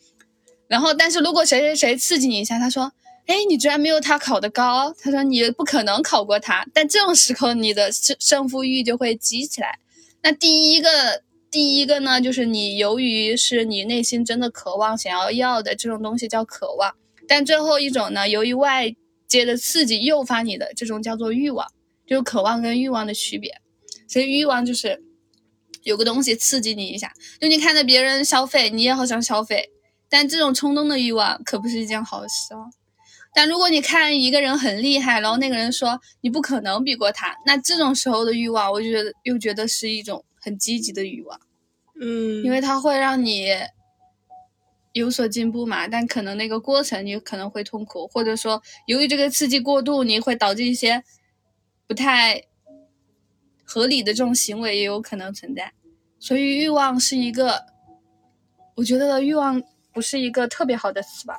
[0.68, 2.92] 然后，但是如果谁谁谁刺激你一下，他说
[3.30, 9.78] ：“哎，你居然没有他考的高。”他说：“你不可能考过他。”但这种时候，你的胜胜负欲就会激起来。
[10.24, 11.22] 那第一个。
[11.52, 16.96] 第一个呢，就是你由于是你内心真的渴望想要要的这种东西叫渴望，
[17.28, 18.96] 但最后一种呢，由于外
[19.28, 21.68] 界的刺激诱发你的这种叫做欲望，
[22.08, 23.52] 就是渴望跟欲望的区别。
[24.08, 25.04] 所以欲望就是
[25.84, 27.12] 有个东西刺激你一下，
[27.42, 29.72] 就你看着别人消费，你也好想消费，
[30.10, 32.72] 但这种冲动的欲望可不是一件好事哦。
[33.36, 40.24] 但如果你看一个人很厉害，然后那个人说你不可能比过他，那这种时候的欲望，我就觉得又觉得是一种。
[40.42, 41.40] 很积极的欲望，
[42.02, 43.48] 嗯，因为它会让你
[44.92, 51.04] 有所进步嘛，但可能那个过程你可能会痛苦，或者说由于这个刺激过度，你会导致一些
[51.88, 52.44] 不太
[53.64, 55.72] 合理的这种行为也有可能存在。
[56.20, 57.66] 所以欲望是一个，
[58.76, 61.36] 我觉得欲望不是一个特别好的词吧。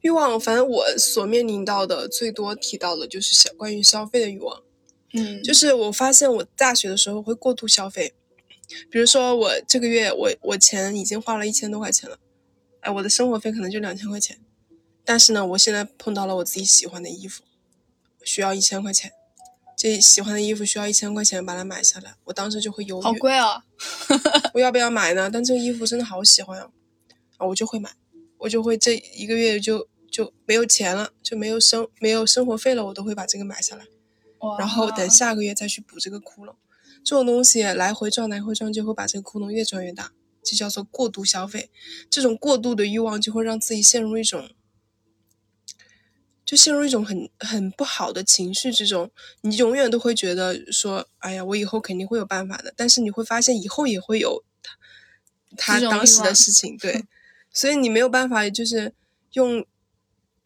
[0.00, 4.62] 欲望，反正我所面临到的最多提到的就是消关于消费的欲望。
[5.12, 8.14] 嗯，就是我发现我大学的时候会过度消费，
[8.90, 12.18] 比如说我这个月我我钱已经花了一千多块钱了，
[12.80, 14.38] 哎，我的生活费可能就两千块钱，
[15.04, 17.42] 但是呢，我现在碰到了我自己喜欢的衣服，
[18.22, 19.10] 需要一千块钱，
[19.76, 23.62] 这喜欢的衣服需要一千块钱把它买下来，我当时就会犹豫，好贵哦，
[24.54, 25.28] 我要不要买呢？
[25.32, 26.70] 但这个衣服真的好喜欢啊，
[27.38, 27.90] 啊，我就会买，
[28.38, 33.84] 我就会这一个月就就没有钱了，就没有生没有生活费了，我都会把这个买下来。
[34.58, 36.54] 然后等下个月再去补这个窟窿，
[37.04, 41.70] 这种东西来回转来回转，就会把这个窟窿越转越大，就叫做过度消费。
[42.08, 44.50] 这种过度的欲望就会让自己陷入一种，
[46.44, 49.10] 就陷入一种很很不好的情绪之中。
[49.42, 52.72] 你永远都会觉得说，哎呀，我以后肯定会有办法的。
[52.76, 54.42] 但是你会发现以后也会有
[55.56, 57.04] 他他当时的事情，对，
[57.52, 58.94] 所以你没有办法，就是
[59.32, 59.64] 用，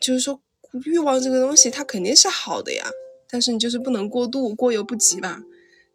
[0.01, 0.41] 就是说
[0.85, 2.91] 欲望这个东西，它肯定是好的呀。
[3.35, 5.43] 但是你就是不能过度，过犹不及吧？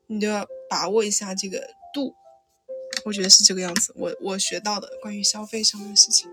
[0.08, 2.14] 你就要把握一下这个度，
[3.06, 3.94] 我觉得是这个样子。
[3.96, 6.30] 我我学到的关于消费上面的事情，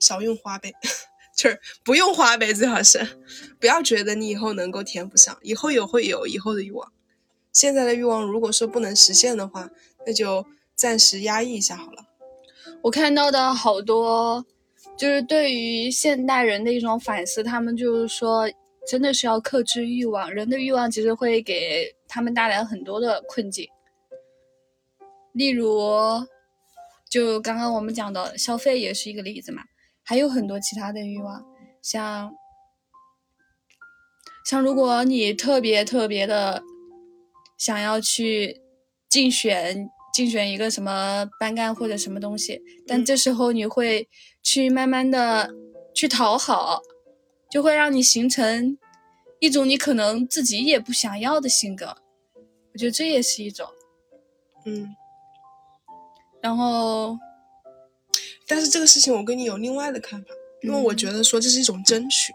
[0.00, 0.72] 少用花呗，
[1.36, 3.20] 就是不用花呗，最好是
[3.60, 6.92] 不要觉得你以后能够填不上，以后有会有以后的欲望。
[7.52, 9.70] 现在的欲望如果说不能实现的话，
[10.04, 10.44] 那就
[10.74, 12.06] 暂时压抑一下好了。
[12.82, 14.44] 我看到的好多，
[14.96, 18.50] 就是对于现代人的一种反思，他们就是说，
[18.88, 20.32] 真的是要克制欲望。
[20.32, 23.68] 人的欲望其实会给他们带来很多的困境，
[25.32, 26.26] 例如，
[27.10, 29.62] 就刚刚我们讲的消费也是一个例子嘛，
[30.02, 31.44] 还有很多其他的欲望，
[31.82, 32.32] 像，
[34.46, 36.62] 像如果你特别特别的
[37.58, 38.62] 想要去
[39.08, 39.90] 竞选。
[40.10, 44.08] 竞选一个什么班干或者什么东西，但这时候你会
[44.42, 45.48] 去慢慢的
[45.94, 46.82] 去讨好，
[47.50, 48.76] 就会让你形成
[49.40, 51.96] 一种你可能自己也不想要的性格。
[52.72, 53.68] 我觉得这也是一种，
[54.64, 54.94] 嗯。
[56.40, 57.18] 然后，
[58.46, 60.28] 但是这个事情我跟你有另外的看法，
[60.62, 62.32] 因为我觉得说这是一种争取。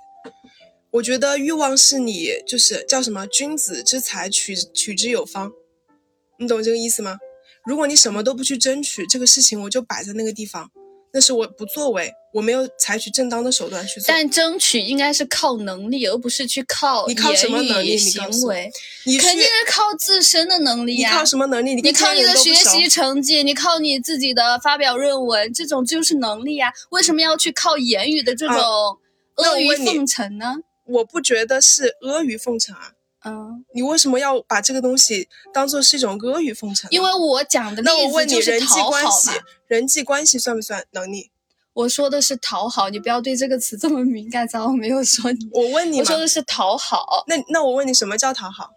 [0.91, 5.51] 我觉得欲望是你就是叫什么君子之财取取之有方，
[6.37, 7.17] 你懂这个意思吗？
[7.65, 10.69] 如果你什么都不去争取，这个事情我就摆在那个地方，
[11.13, 14.05] 那是我不作为，我没有采取正当的手段去做。
[14.07, 18.71] 但争取应该是靠能力，而不是去靠你靠什么能力行为？
[19.05, 21.11] 你肯定是靠自身的能力呀。
[21.11, 21.75] 你靠什么能力？
[21.75, 26.73] 你靠你的学习成绩，你靠你自己的发表论文，这种就是能力呀。
[26.89, 28.57] 为什么要去靠言语的这种
[29.35, 30.55] 阿谀奉承呢？
[30.85, 32.93] 我不觉得是阿谀奉承啊。
[33.25, 36.89] 嗯，你为什么要把这个东西当做是一种阿谀奉承？
[36.91, 39.29] 因为我讲的那我问你，人际关系，
[39.67, 41.31] 人际关系算不算能力？
[41.73, 44.45] 我说的是讨好，你不要对这个词这么敏感。
[44.45, 47.23] 咱我没有说你，我问你，我说的是讨好。
[47.27, 48.71] 那那我问你，什么叫讨好？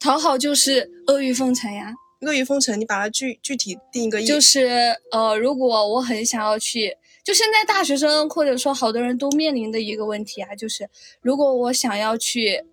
[0.00, 1.94] 讨好就是阿谀奉承呀。
[2.22, 4.26] 阿谀奉承，你把它具具体定一个意。
[4.26, 10.90] 就是呃，如果我很想要去，就现在大学生或者说好多人都面临的一个问题啊，就是
[11.22, 12.64] 如果我想要去。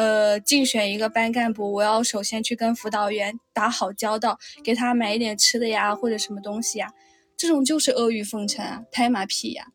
[0.00, 6.90] 呃，竞选一个班干部，我要首先去跟辅导员打好交道，给他买一点吃的呀，或者什么东西呀，
[7.36, 9.66] 这种就是阿谀奉承啊，拍马屁呀。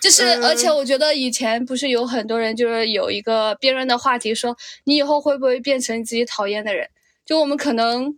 [0.00, 6.88] 就是，而且我觉得以前不是有很多人，就是有一个辩论的话题，说你以后会不会变成自己讨厌的人？
[7.26, 8.16] 就我们可能，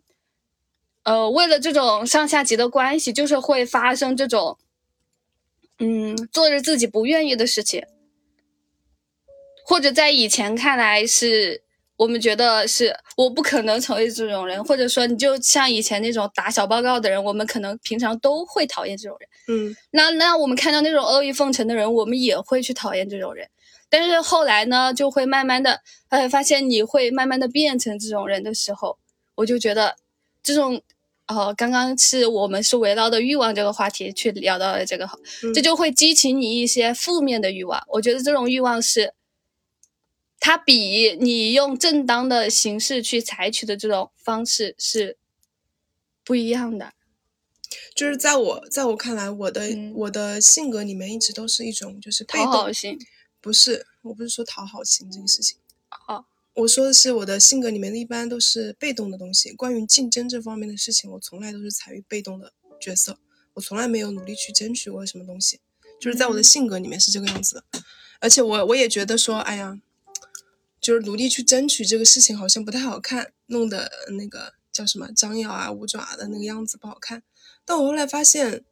[1.04, 4.58] 呃，为了这种上下级的关系，就是会发生这种，
[5.78, 7.82] 嗯，做着自己不愿意的事情。
[9.68, 11.60] 或者在以前看来是
[11.96, 19.28] 我们觉得是我不可能成为这种人，或者说你就像以前那种打小报告的人，我们可能平常都会讨厌这种人。
[19.48, 23.48] 嗯，那那我们看到那种阿谀奉承的人，我们也会去讨厌这种人。
[23.88, 28.98] 但是后来呢，就会慢慢的，呃，发现你会慢慢的变成这种人的时候，
[29.34, 29.96] 我就觉得
[30.44, 30.80] 这种，
[31.26, 35.08] 呃，刚刚是我们是围绕的欲望这个话题去聊到了这个，
[35.52, 37.82] 这就会激起你一些负面的欲望。
[37.88, 39.12] 我觉得这种欲望是。
[40.38, 45.16] 它比你用正当的形式去采取的这种方式是
[46.22, 46.92] 不一样的。
[47.94, 49.62] 就是在我在我看来，我的
[49.94, 52.98] 我的性格里面一直都是一种就是讨好型。
[53.40, 55.56] 不是，我不是说讨好型这个事情。
[56.06, 59.52] 哦，我说的是我的性格里面的一般都是被动的东西。
[59.52, 63.18] 关于竞争这方面的事情，我从来都是采于被动的角色，
[63.54, 65.60] 我从来没有努力去争取过什么东西。
[66.00, 67.82] 就是在我的性格里面是这个样子的，
[68.20, 69.80] 而且我我也觉得说，哎呀。
[70.86, 77.24] 就是努力去争取这个事情，好像不太好看，弄得那个叫什么张牙啊五爪的那个样子不好看。
[77.64, 78.62] 但我后来发现，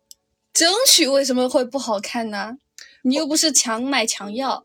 [0.52, 2.58] 争取为什么会不好看呢？
[3.02, 4.64] 你又不是强买强要。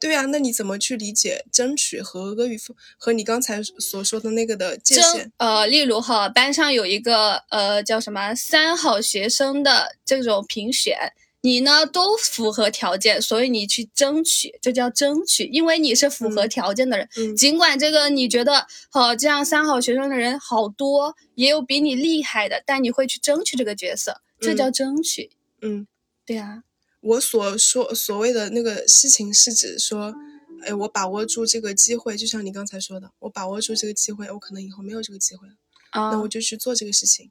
[0.00, 5.30] 对啊，那你怎么去理解争取和阿谀奉和你刚才所说的那个的界限？
[5.36, 11.12] 呃，例如哈，班上有一个呃叫什么三好学生的这种评选。
[11.44, 17.36] 你呢都符合条件，所以你去争取，这叫争取，因为你是符合条件的人。
[17.36, 25.32] 尽管这个你觉得好，这样三好学生的人好多，也有比你厉害的，但你会去争取这个角色，这叫争取。
[25.60, 25.86] 嗯，
[26.24, 26.64] 对啊。
[27.02, 30.14] 我所说所谓的那个事情是指说，
[30.62, 35.54] 哎，我把握住这个机会，就像你刚才说的，我把握住这个机会，我可能以后没有这个机会了，
[35.92, 37.30] 那我就去做这个事情。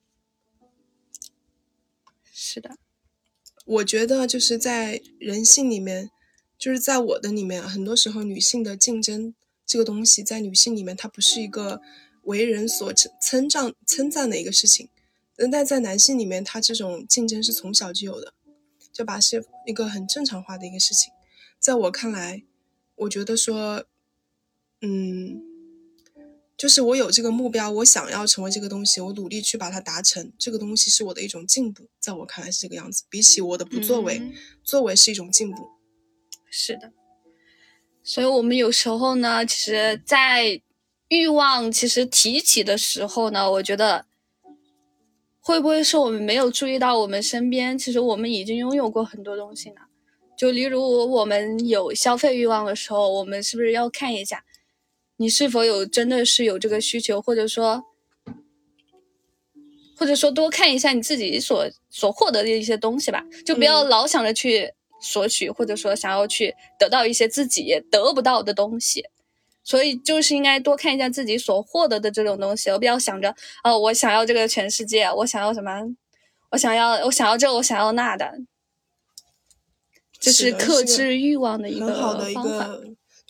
[2.31, 2.77] 是的。
[3.65, 6.09] 我觉得就是在人性里面，
[6.57, 9.33] 就是在我的里面，很多时候女性的竞争
[9.65, 11.81] 这个东西，在女性里面它不是一个
[12.23, 14.89] 为人所称称赞称赞的一个事情，
[15.51, 18.33] 但在男性里面，他这种竞争是从小就有的，
[18.91, 21.13] 就把是一个很正常化的一个事情。
[21.59, 22.43] 在我看来，
[22.95, 23.85] 我觉得说，
[24.81, 25.52] 嗯。
[26.63, 30.31] 就是我有这个目标，我想要成为这个东西，我努力去把它达成。
[30.39, 33.03] 这个东西是我的一种进步，在我看来是这个样子。
[33.09, 34.31] 比起我的不作为，
[34.63, 35.67] 作为是一种进步。
[36.49, 36.93] 是的。
[38.01, 40.61] 所以我们有时候呢，其实，在
[41.09, 44.05] 欲望其实提起的时候呢，我觉得
[45.41, 49.81] 会不会是我们没有注意到，我们身边其实我们已经拥有过很多东西呢？
[50.37, 54.45] 就例如我们有消费欲望的时候，我们是不是要看一下，
[55.23, 57.81] 你是否有真的是有这个需求，或者说，
[59.95, 69.05] 或者说多看一下你自己所所获得的一些东西吧，就不要老想着去索取，或者说想要去得到一些自己得不到的东西。
[69.63, 75.95] 所以就是应该多看一下自己所获得的这种东西，而不要想着，哦，我想要这个全世界，我想要什么，
[76.51, 78.39] 我想要，我想要这，我想要那的。
[80.19, 82.67] 这是克制欲望的一个很好的一方法。
[82.67, 82.83] 个，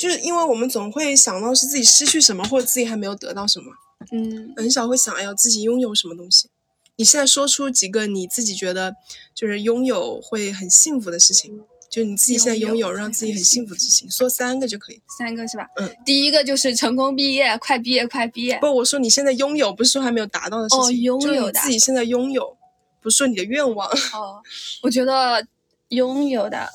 [0.04, 3.72] 就是因为我们总会想到是自己失去什么，或者自己还没有得到什么，
[4.12, 6.50] 嗯，很少会想要自己拥有什么东西。
[6.98, 8.98] 你现在说出几个你自己觉得
[9.34, 15.02] 就是拥有会很幸福的事情，就是你自己现在拥有让自己很幸福的事情，说三个就可以。
[15.18, 15.70] 三个是吧？
[15.78, 18.60] 嗯，第一个就是成功毕业，快毕业，快毕业。
[18.60, 22.58] 不，我说你现在拥有，不是说还没有达到的事情，哦拥就是有的你自己现在拥有，
[23.02, 23.88] 不是说你的愿望。
[23.88, 24.44] 哦，
[24.84, 25.48] 我觉得
[25.88, 26.68] 拥有的，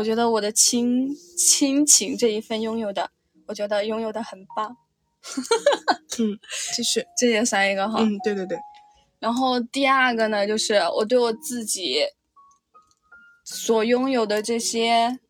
[0.00, 3.10] 我觉得我的亲亲情这一份拥有的，
[3.46, 4.78] 我觉得拥有的很棒，
[6.18, 6.38] 嗯，
[6.74, 7.04] 继续。
[7.18, 8.00] 这也算一个哈。
[8.00, 8.58] 嗯，对对对，
[9.18, 11.98] 然后第二个呢，就是我对我自己
[13.44, 15.20] 所拥有的这些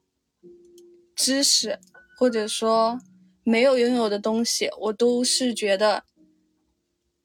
[1.17, 1.81] 知识，
[2.17, 3.01] 或者说
[3.43, 6.05] 没有拥有的东西，我都是觉得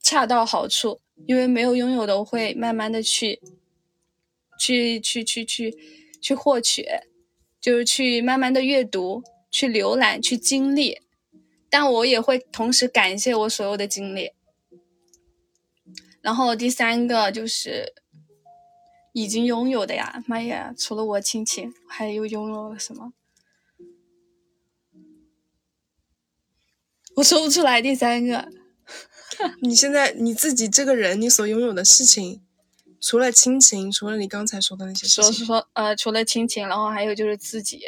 [0.01, 0.99] 恰到好处。
[1.27, 3.39] 因为没有拥有的，我会慢慢的去，
[4.59, 5.77] 去去去去
[6.19, 6.85] 去获取，
[7.65, 11.01] 就是去慢慢的阅读、去浏览、去经历。
[11.67, 14.33] 但我也会同时感谢我所有的经历。
[16.21, 17.91] 然后第三个就是
[19.13, 20.75] 已经拥有的呀，妈呀！
[20.77, 23.13] 除了我亲情，还有拥有了什么？
[27.15, 28.47] 我说不出来第三个。
[29.63, 32.44] 你现在你自己这个人，你所拥有的事情，
[33.01, 37.81] 除了亲情，除了你刚才说的那些事情，说是说呃，除了亲情，然后还有就是自己，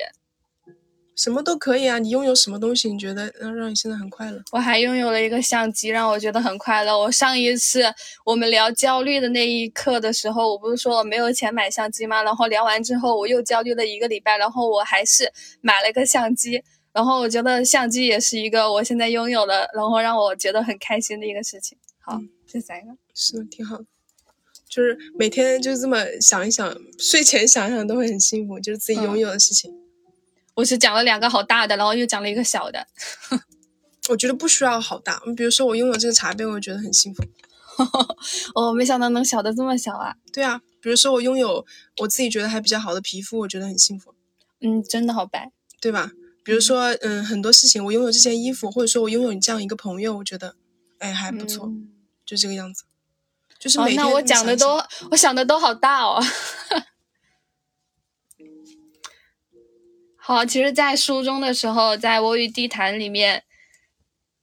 [1.16, 1.98] 什么都可以啊。
[1.98, 4.40] 你拥有什么东西，你觉得让让你现在很快乐？
[4.52, 6.98] 我还拥有了一个相机，让我觉得很快乐。
[6.98, 7.84] 我上一次
[8.24, 12.22] 我们聊焦虑的那一刻的时候，我不是说我没有钱买相机吗？
[12.22, 15.32] 然后聊完之后，我又焦虑了一个礼拜，然后我还是
[15.62, 16.62] 买了个相机。
[16.94, 21.78] 然后我觉得相机也是一个我现在拥有的，然后让我觉得很开心的一个事情。
[22.00, 22.94] 好，嗯这三个。
[23.16, 23.86] 是的，挺好的。
[24.70, 29.74] 就是每天就这么想一想，睡前想一想都会很幸福，就是自己拥有的事情。
[30.56, 32.88] 我是讲了两个好大的，然后又讲了一个小的。
[34.10, 37.24] 我觉得不需要好大，比如说我拥有这个茶杯，我觉得很幸福。
[38.56, 40.16] 哦，没想到能小的这么小啊！
[40.34, 41.64] 对啊，比如说我拥有
[41.98, 44.16] 我自己觉得还比较好的皮肤，我觉得很幸福，
[44.62, 45.52] 嗯，真的好白。
[45.80, 46.12] 对吧？
[46.44, 50.56] 比如说，嗯，很多事情我拥有这件衣服，或者说我拥有你这样一个朋友，我觉得，
[50.98, 51.90] 哎，还不错，嗯
[52.26, 52.86] 就这个样子。
[53.60, 54.82] 就是哦每，天那我讲的都，
[55.12, 56.22] 我想的都好大哦。
[60.16, 63.44] 好，其实，在书中的时候，在《我与地坛》里面，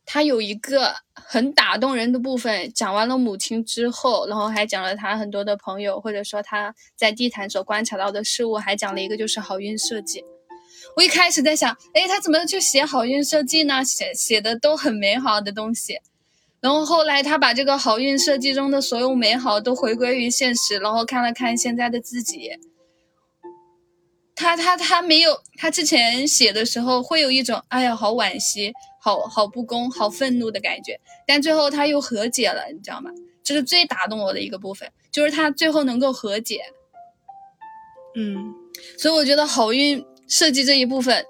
[0.06, 2.72] 他有一个很打动人的部分。
[2.72, 10.24] 讲完了母亲之后，然后还讲了他很多的朋友，或者说他在地坛所观察到的事物，还讲了一个就是好运设计。
[10.96, 13.84] 我一开始在想，哎，他怎么就写好运设计呢？
[13.84, 15.98] 写写的都很美好的东西。
[16.64, 22.52] 然后后来他把这个好运设计中的所有美好都回归于现实，然后看了看现在的自己。
[24.34, 33.10] 他他他没有，他之前写的时候会有一种哎呀好惋惜、好好不公、好愤怒的感觉，但最后他又和解了，你知道吗？
[33.42, 36.62] 这是最打动我的一个部分，就是他最后能够和解。
[38.16, 38.54] 嗯，
[38.96, 41.26] 所以我觉得好运设计这一部分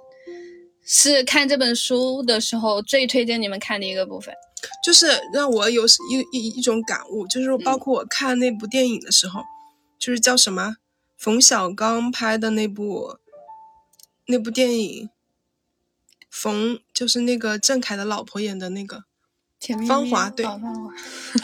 [0.87, 4.33] 是看这本书的时候最推荐你们看的一个部分。
[4.85, 9.43] 就是让我有一一一种感悟，就是包括我看那部电影的时候，
[9.99, 10.77] 就是叫什么
[11.17, 13.19] 冯小刚拍的那部
[14.27, 15.11] 那部电影，
[16.31, 19.05] 冯就是那个郑恺的老婆演的那个
[19.87, 20.93] 芳华对哦芳华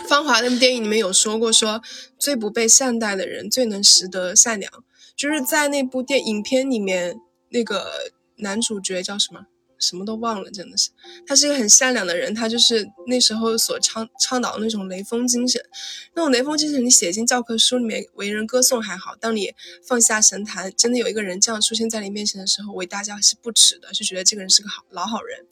[0.09, 1.83] 芳华那部电影里面有说过说，
[2.19, 4.85] 最不被善待的人最能识得善良，
[5.17, 7.19] 就是在那部电影片里面，
[7.51, 9.47] 那个男主角叫什么？
[9.81, 10.91] 什么都忘了，真的是，
[11.27, 15.61] 他是一个很善良的人，他就是那时候所倡倡导的那种雷锋精神，
[16.15, 25.47] 那种雷锋精神你写进教科书里面，为人歌颂还好，当你放下神坛，真的有一个人这样出现在你面前的时候，为大家是不耻的，就觉得这个人是个好老好人，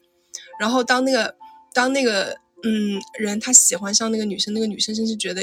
[0.60, 1.34] 然后当那个
[1.72, 5.42] 当那个嗯人他喜欢上那个女生，那个女生甚至觉得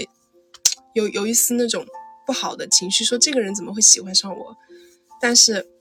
[0.94, 1.86] 有有一丝那种
[2.26, 4.56] 不好的情绪，说这个人怎么会喜欢上我，
[5.20, 5.75] 但是。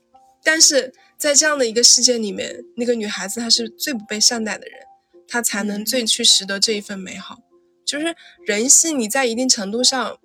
[0.45, 4.79] 但是在这样的一个世界里面，那个女孩子她是最不被善待的人，
[5.27, 7.39] 她才能最去拾得这一份美好。
[7.83, 8.15] 就是
[8.45, 10.17] 人性，你在一定程度上，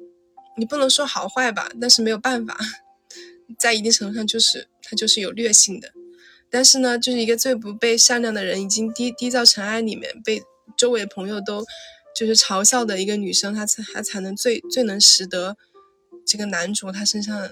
[0.59, 2.59] 你不能说好坏吧，但是没有办法，
[3.59, 5.93] 在一定程度上就是它就是有劣性的。
[6.51, 10.43] 但是呢，就是一个最不被善良的人，已经低低到尘埃里面，被
[10.77, 11.65] 周围朋友都
[12.15, 15.57] 就是嘲笑的一个女生，她才她才能最最能识得
[16.27, 17.51] 这个男主他身上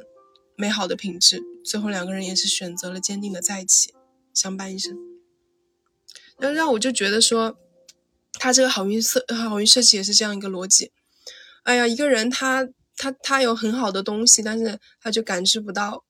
[0.59, 1.41] 美好的品质。
[1.65, 3.95] 最后两个人也是选择了坚定的在一起，
[4.35, 4.99] 相伴一生。
[6.39, 7.57] 那让我就觉得说，
[8.33, 10.91] 他这个好运设好运设计也是这样一个逻辑。
[11.63, 16.05] 哎呀，一个人他他他有很好的东西，但是他就感知不到。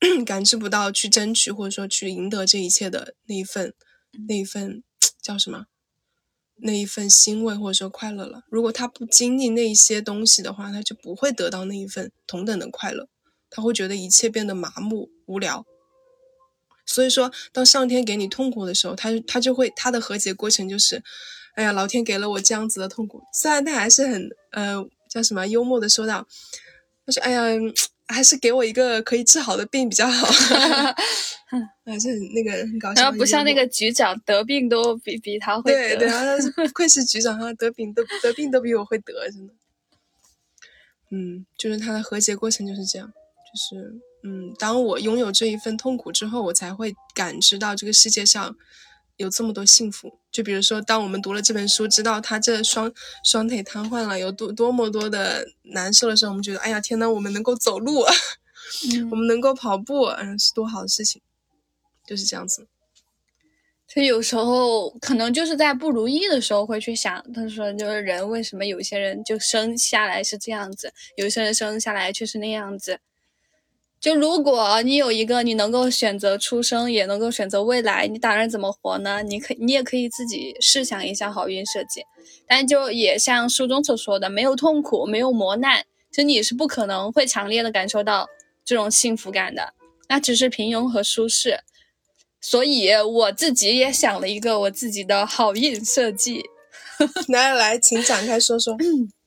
[0.24, 3.74] 感知不到去争取或者说去赢得这一切的那一份，
[4.28, 4.84] 那一份
[5.20, 5.66] 叫什么？
[6.60, 8.44] 那一份欣慰或者说快乐了。
[8.48, 13.08] 如果他不经历那一些东西的话，他就不会得到那一份同等的快乐。
[13.50, 15.64] 他会觉得一切变得麻木无聊。
[16.86, 21.02] 所以说，当上天给你痛苦的时候，他他就会他的和解过程就是，
[21.54, 23.22] 哎呀，老天给了我这样子的痛苦。
[23.32, 26.26] 虽然他还是很呃叫什么幽默的说道，
[27.06, 27.42] 他说哎呀。
[28.10, 30.26] 还是给我一个可以治好的病比较好，
[31.84, 33.02] 还是那个很搞笑。
[33.02, 39.52] 然后不像那个局长得病都比比他会得，对对，他是不愧是局长他，得病都得病都比我会得，真的。
[41.10, 43.12] 嗯，就是他的和解过程就是这样，
[43.50, 48.56] 就是嗯，当我拥有这一份痛苦之后，我才会感知到这个世界上。
[49.16, 52.92] 有这么多幸福，就比如说，当我们读了这本书，知道他这双
[53.24, 55.44] 双腿瘫痪了，有多多么多的
[55.74, 58.04] 难受的时候，我们觉得，哎呀，天呐，我们能够走路，
[59.10, 61.20] 我们能够跑步，嗯，是多好的事情，
[62.06, 62.68] 就是这样子。
[63.88, 73.00] 所以有时候可能就是在不如意的时候会去想，他说，就是人为什么有些人就生下来是这样子，有些人生下来却是那样子。
[74.00, 79.22] 就如果你有一个你能够选择出生，也能够选择未来，你打算怎么活呢？
[79.24, 82.02] 你可你也可以自己试想一下好运设计，
[82.46, 88.28] 但就也像书中所说的，没有痛苦，没有磨难，就你是不可能会强烈的感受到
[88.64, 89.74] 这种幸福感的，
[90.08, 91.60] 那只是平庸和舒适。
[92.40, 96.44] 所以我自己也想了一个我自己的好运设计，
[97.26, 98.76] 来来，请展开说说。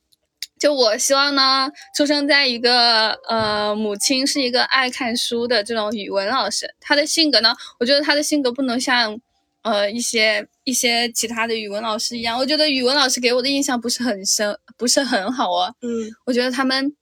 [0.62, 6.72] 就我希望呢，出生在一个呃，母亲是一个爱看书的这种语文老师。
[6.78, 9.20] 他的性格呢，我觉得他的性格不能像
[9.62, 12.38] 呃一些一些其他的语文老师一样。
[12.38, 15.74] 我觉得语文老师给我的印象不是很深，不是很好啊。
[15.80, 16.94] 嗯，我觉得他们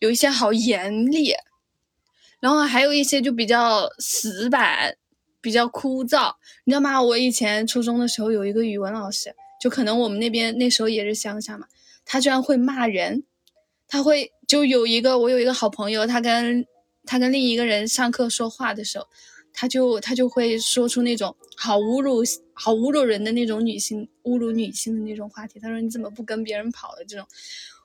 [0.00, 1.34] 有一些好严厉，
[2.40, 4.94] 然后还有一些就比较死板，
[5.40, 6.34] 比较枯燥。
[6.64, 7.00] 你知道吗？
[7.00, 11.66] 我以前初中的时候有一个语文老师，就可能我们那边那时候也是乡下嘛。
[12.10, 13.24] 他居然会骂人，
[13.86, 16.66] 他会就有一个我有一个好朋友，他跟
[17.04, 19.06] 他跟另一个人上课说话的时候，
[19.52, 22.22] 他就他就会说出那种好侮辱、
[22.54, 25.60] 好侮辱人的那种女性、侮辱女性的那种话题。
[25.60, 27.26] 他说：“你怎么不跟别人跑了？”这种，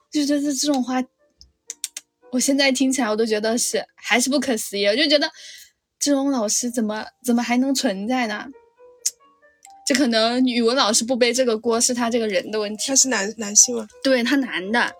[0.09, 1.03] 就觉得这种话，
[2.32, 4.86] 我现在听起来我都觉得是还是不可思议。
[4.86, 5.30] 我就觉得
[5.99, 8.47] 这种老师怎么怎么还能存在呢？
[9.86, 12.86] 这可能语文老师不背这个锅，是他这个人的问题。
[12.88, 13.88] 他是男男性吗？
[14.03, 14.91] 对他男的，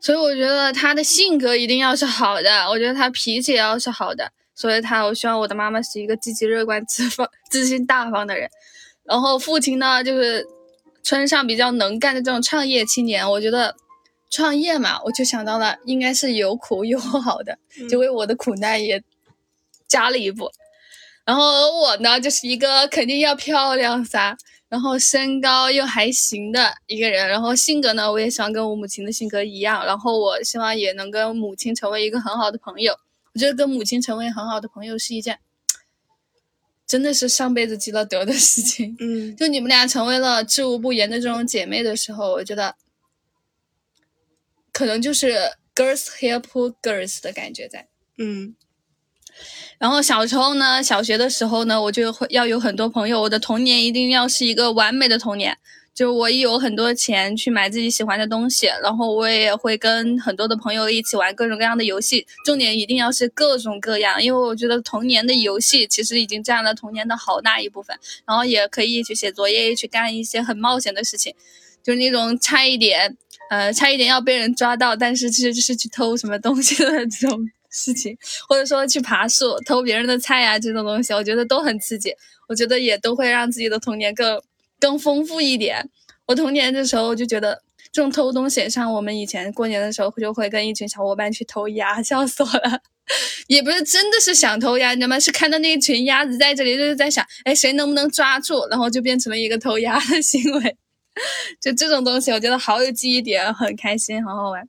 [0.00, 4.32] 所以我觉得他的性格一定要是好的，我觉得他脾气也要是好的。
[4.54, 8.48] 所以他，我希望我的妈妈是一个积极乐观、自放、 自信大方的人。
[9.04, 10.46] 然后父亲呢，就是
[11.02, 13.28] 村上比较能干的这种创业青年。
[13.28, 13.74] 我觉得
[14.30, 19.02] 创业嘛，我就想到了应该是有苦有好的，就为我的苦难也
[19.88, 20.50] 加了一步。
[21.24, 24.36] 然后我呢，就是一个肯定要漂亮噻，
[24.68, 32.96] 然后身高又还行的一个人，然后性格呢，我也希望跟我母亲的性格一样，然后我希望也能跟母亲成为一个很好的朋友。
[33.34, 35.38] 我觉得跟母亲成为很好的朋友是一件，
[36.86, 38.96] 真的是上辈子积了德的事情。
[38.98, 42.74] 嗯，就你们俩成为了知无不言的这种姐妹的时候，我觉得，
[44.72, 47.88] 可能就是 girls help girls 的感觉在。
[48.18, 48.56] 嗯。
[49.78, 53.20] 然后小时候呢，小学的时候呢，我就会要有很多朋友。
[53.22, 55.56] 我的童年一定要是一个完美的童年，
[55.94, 62.26] 就我有很多钱去买自己喜欢的东西，然后我也会跟很多的朋友一起玩各种各样的游戏。
[62.44, 67.96] 重点一定要是各种各样，因为我觉得童年的游戏其实已经占了童年的好大一部分。
[68.24, 71.34] 然后也可以一起写作业，一起干一些很冒险的事情，
[71.82, 73.16] 就是那种差一点，
[73.50, 77.50] 呃，差一点要被人抓到，但是其实就是去偷什么东西的这种。
[77.72, 78.16] 事情，
[78.48, 82.14] 或者说去爬树偷别人的菜呀，这种东西，我觉得都很刺激。
[82.48, 84.40] 我觉得也都会让自己的童年更
[84.78, 85.88] 更丰富一点。
[86.26, 92.80] 我童年的时候就觉得这种偷东西，像我们以前过年的时候就会跟一群小伙伴去偷鸭，笑死我了。
[93.48, 95.18] 也不是真的是想偷鸭，你知道吗？
[95.18, 98.66] 是看到那一群鸭子在这里，就是在想，哎，谁能不能抓住？
[98.70, 100.76] 然后就变成了一个偷鸭的行为。
[101.60, 104.68] 就这种东西，我觉得好有记忆点，很开心，好好玩。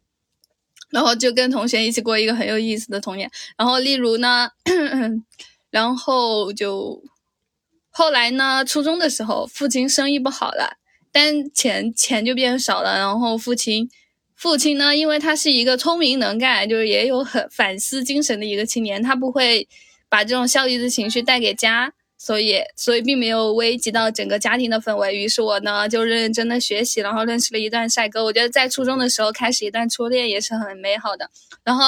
[0.94, 3.30] 然后就跟同学一起过一个很有意思的童年。
[3.58, 4.50] 然后例如呢，
[5.70, 7.04] 然后就
[7.90, 10.78] 后来呢，初中的时候，父亲生意不好了，
[11.12, 12.98] 但钱钱就变少了。
[12.98, 13.90] 然后父亲。
[14.36, 19.66] 父亲呢，因为他是一个聪明能干，就是也有很反思精神的一个青年，他不会
[20.10, 25.14] 把这种消极的情绪带给家，所以所以并没有危及到整个家庭的氛围。
[25.14, 28.24] 于是我呢就认认真真的学习，然后认识了一段帅哥。
[28.24, 31.30] 我觉得在初中的时候开始一段初恋也是很美好的。
[31.66, 31.84] 然后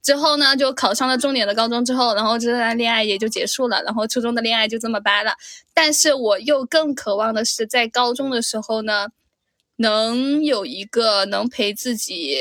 [0.00, 5.34] 之后呢就考上了重点的高中之后，然后这段恋爱也就结束了，然后初中的恋爱就这么掰了。
[5.74, 9.08] 但是我又更渴望的是在高中的时候呢。
[9.82, 12.36] 能有一个能陪自己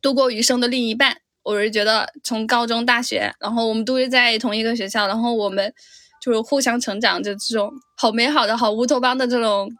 [0.00, 5.74] 度过余生的另一半，我是觉得从高中、大学，然后我们都是在同一个学校，然后我们
[6.20, 9.70] 就是互相成长，就这种好美好的、好乌托邦的这种、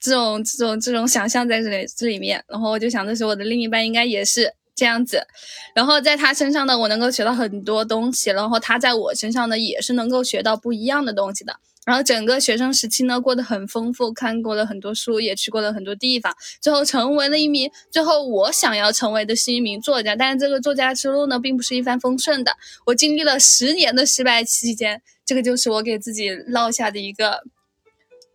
[0.00, 2.44] 这种、这种、这种想象在这里这里面。
[2.48, 5.26] 然后我就想的是，我的另一半应该也是这样子，
[5.74, 11.54] 然后在他身上呢，我能够学到很多东西，然后他在我身上呢，也是能够学到不一样的东西的。
[11.86, 22.56] 然后整个学生时期呢，过得很丰富，看过了很多书，也去过了很多地方，最后成为了一名，最后我想要成为的是一名作家，但是这个作家之路呢，并不是一帆风顺的。
[22.86, 27.42] 我经历了十年的失败期间，这个就是我给自己落下的一个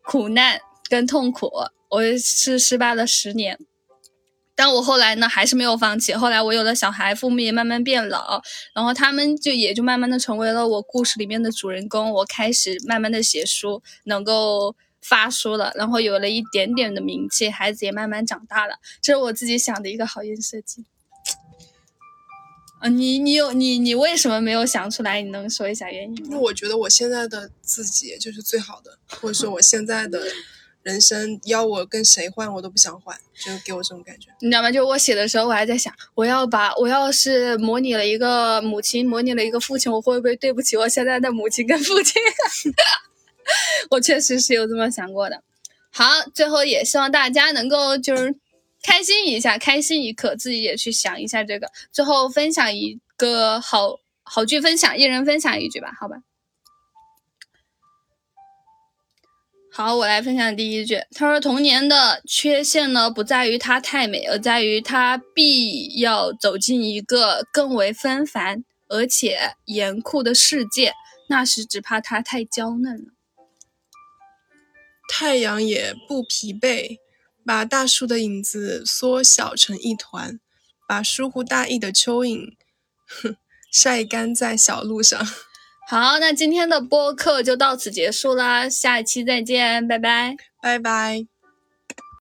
[0.04, 0.60] 苦难
[0.90, 1.52] 跟痛苦，
[1.90, 3.60] 我是失败了十年。
[4.56, 6.14] 但我后来呢，还是没有放弃。
[6.14, 8.42] 后来我有了小孩，父母也慢慢变老，
[8.76, 12.12] 然后他们就也就慢慢的成为了我故事里面的主人公。
[12.12, 18.80] 我开始慢慢的写书，能够发书了，然后有了一点点的名气，孩子也慢慢长大了。
[19.02, 20.84] 这是我自己想的一个好运设计。
[22.80, 25.22] 啊，你你有你你为什么没有想出来？
[25.22, 26.18] 你能说一下原因吗？
[26.26, 30.22] 因为我觉得我现在的自己就是最好的，或者说我现在的。
[30.82, 34.30] 人生要我跟谁换，我都不想换，就给我这种感觉。
[34.40, 34.72] 你知道吗？
[34.72, 42.14] 就我写的时候，我还在想，我要把我要是模拟了一个母亲，模拟了一个父亲，我会不会对不起我现在的母亲跟父亲？
[43.92, 45.44] 我确实是有这么想过的。
[45.92, 48.34] 好，最后也希望大家能够就是
[48.82, 51.68] 开心一下，开心一刻，自己也去想一下这个。
[51.92, 56.18] 最后分享一个好好句分享，一人分享一句吧，好吧。
[59.72, 61.02] 好，我来分享第一句。
[61.12, 70.94] 他说：“童年的缺陷呢，不在于它太美，而在于它必要走进一个更为纷繁而且严酷的世界。
[71.30, 73.12] 那时只怕它太娇嫩了。”
[75.08, 76.98] 太阳也不疲惫，
[77.50, 80.40] 把大树的影子缩小成一团，
[80.88, 82.54] 把疏忽大意的蚯蚓，
[83.08, 83.36] 哼，
[83.74, 85.20] 晒干在小路上。
[85.90, 91.39] 好，那今天的播客就到此结束啦，下一期再见，拜拜，拜拜。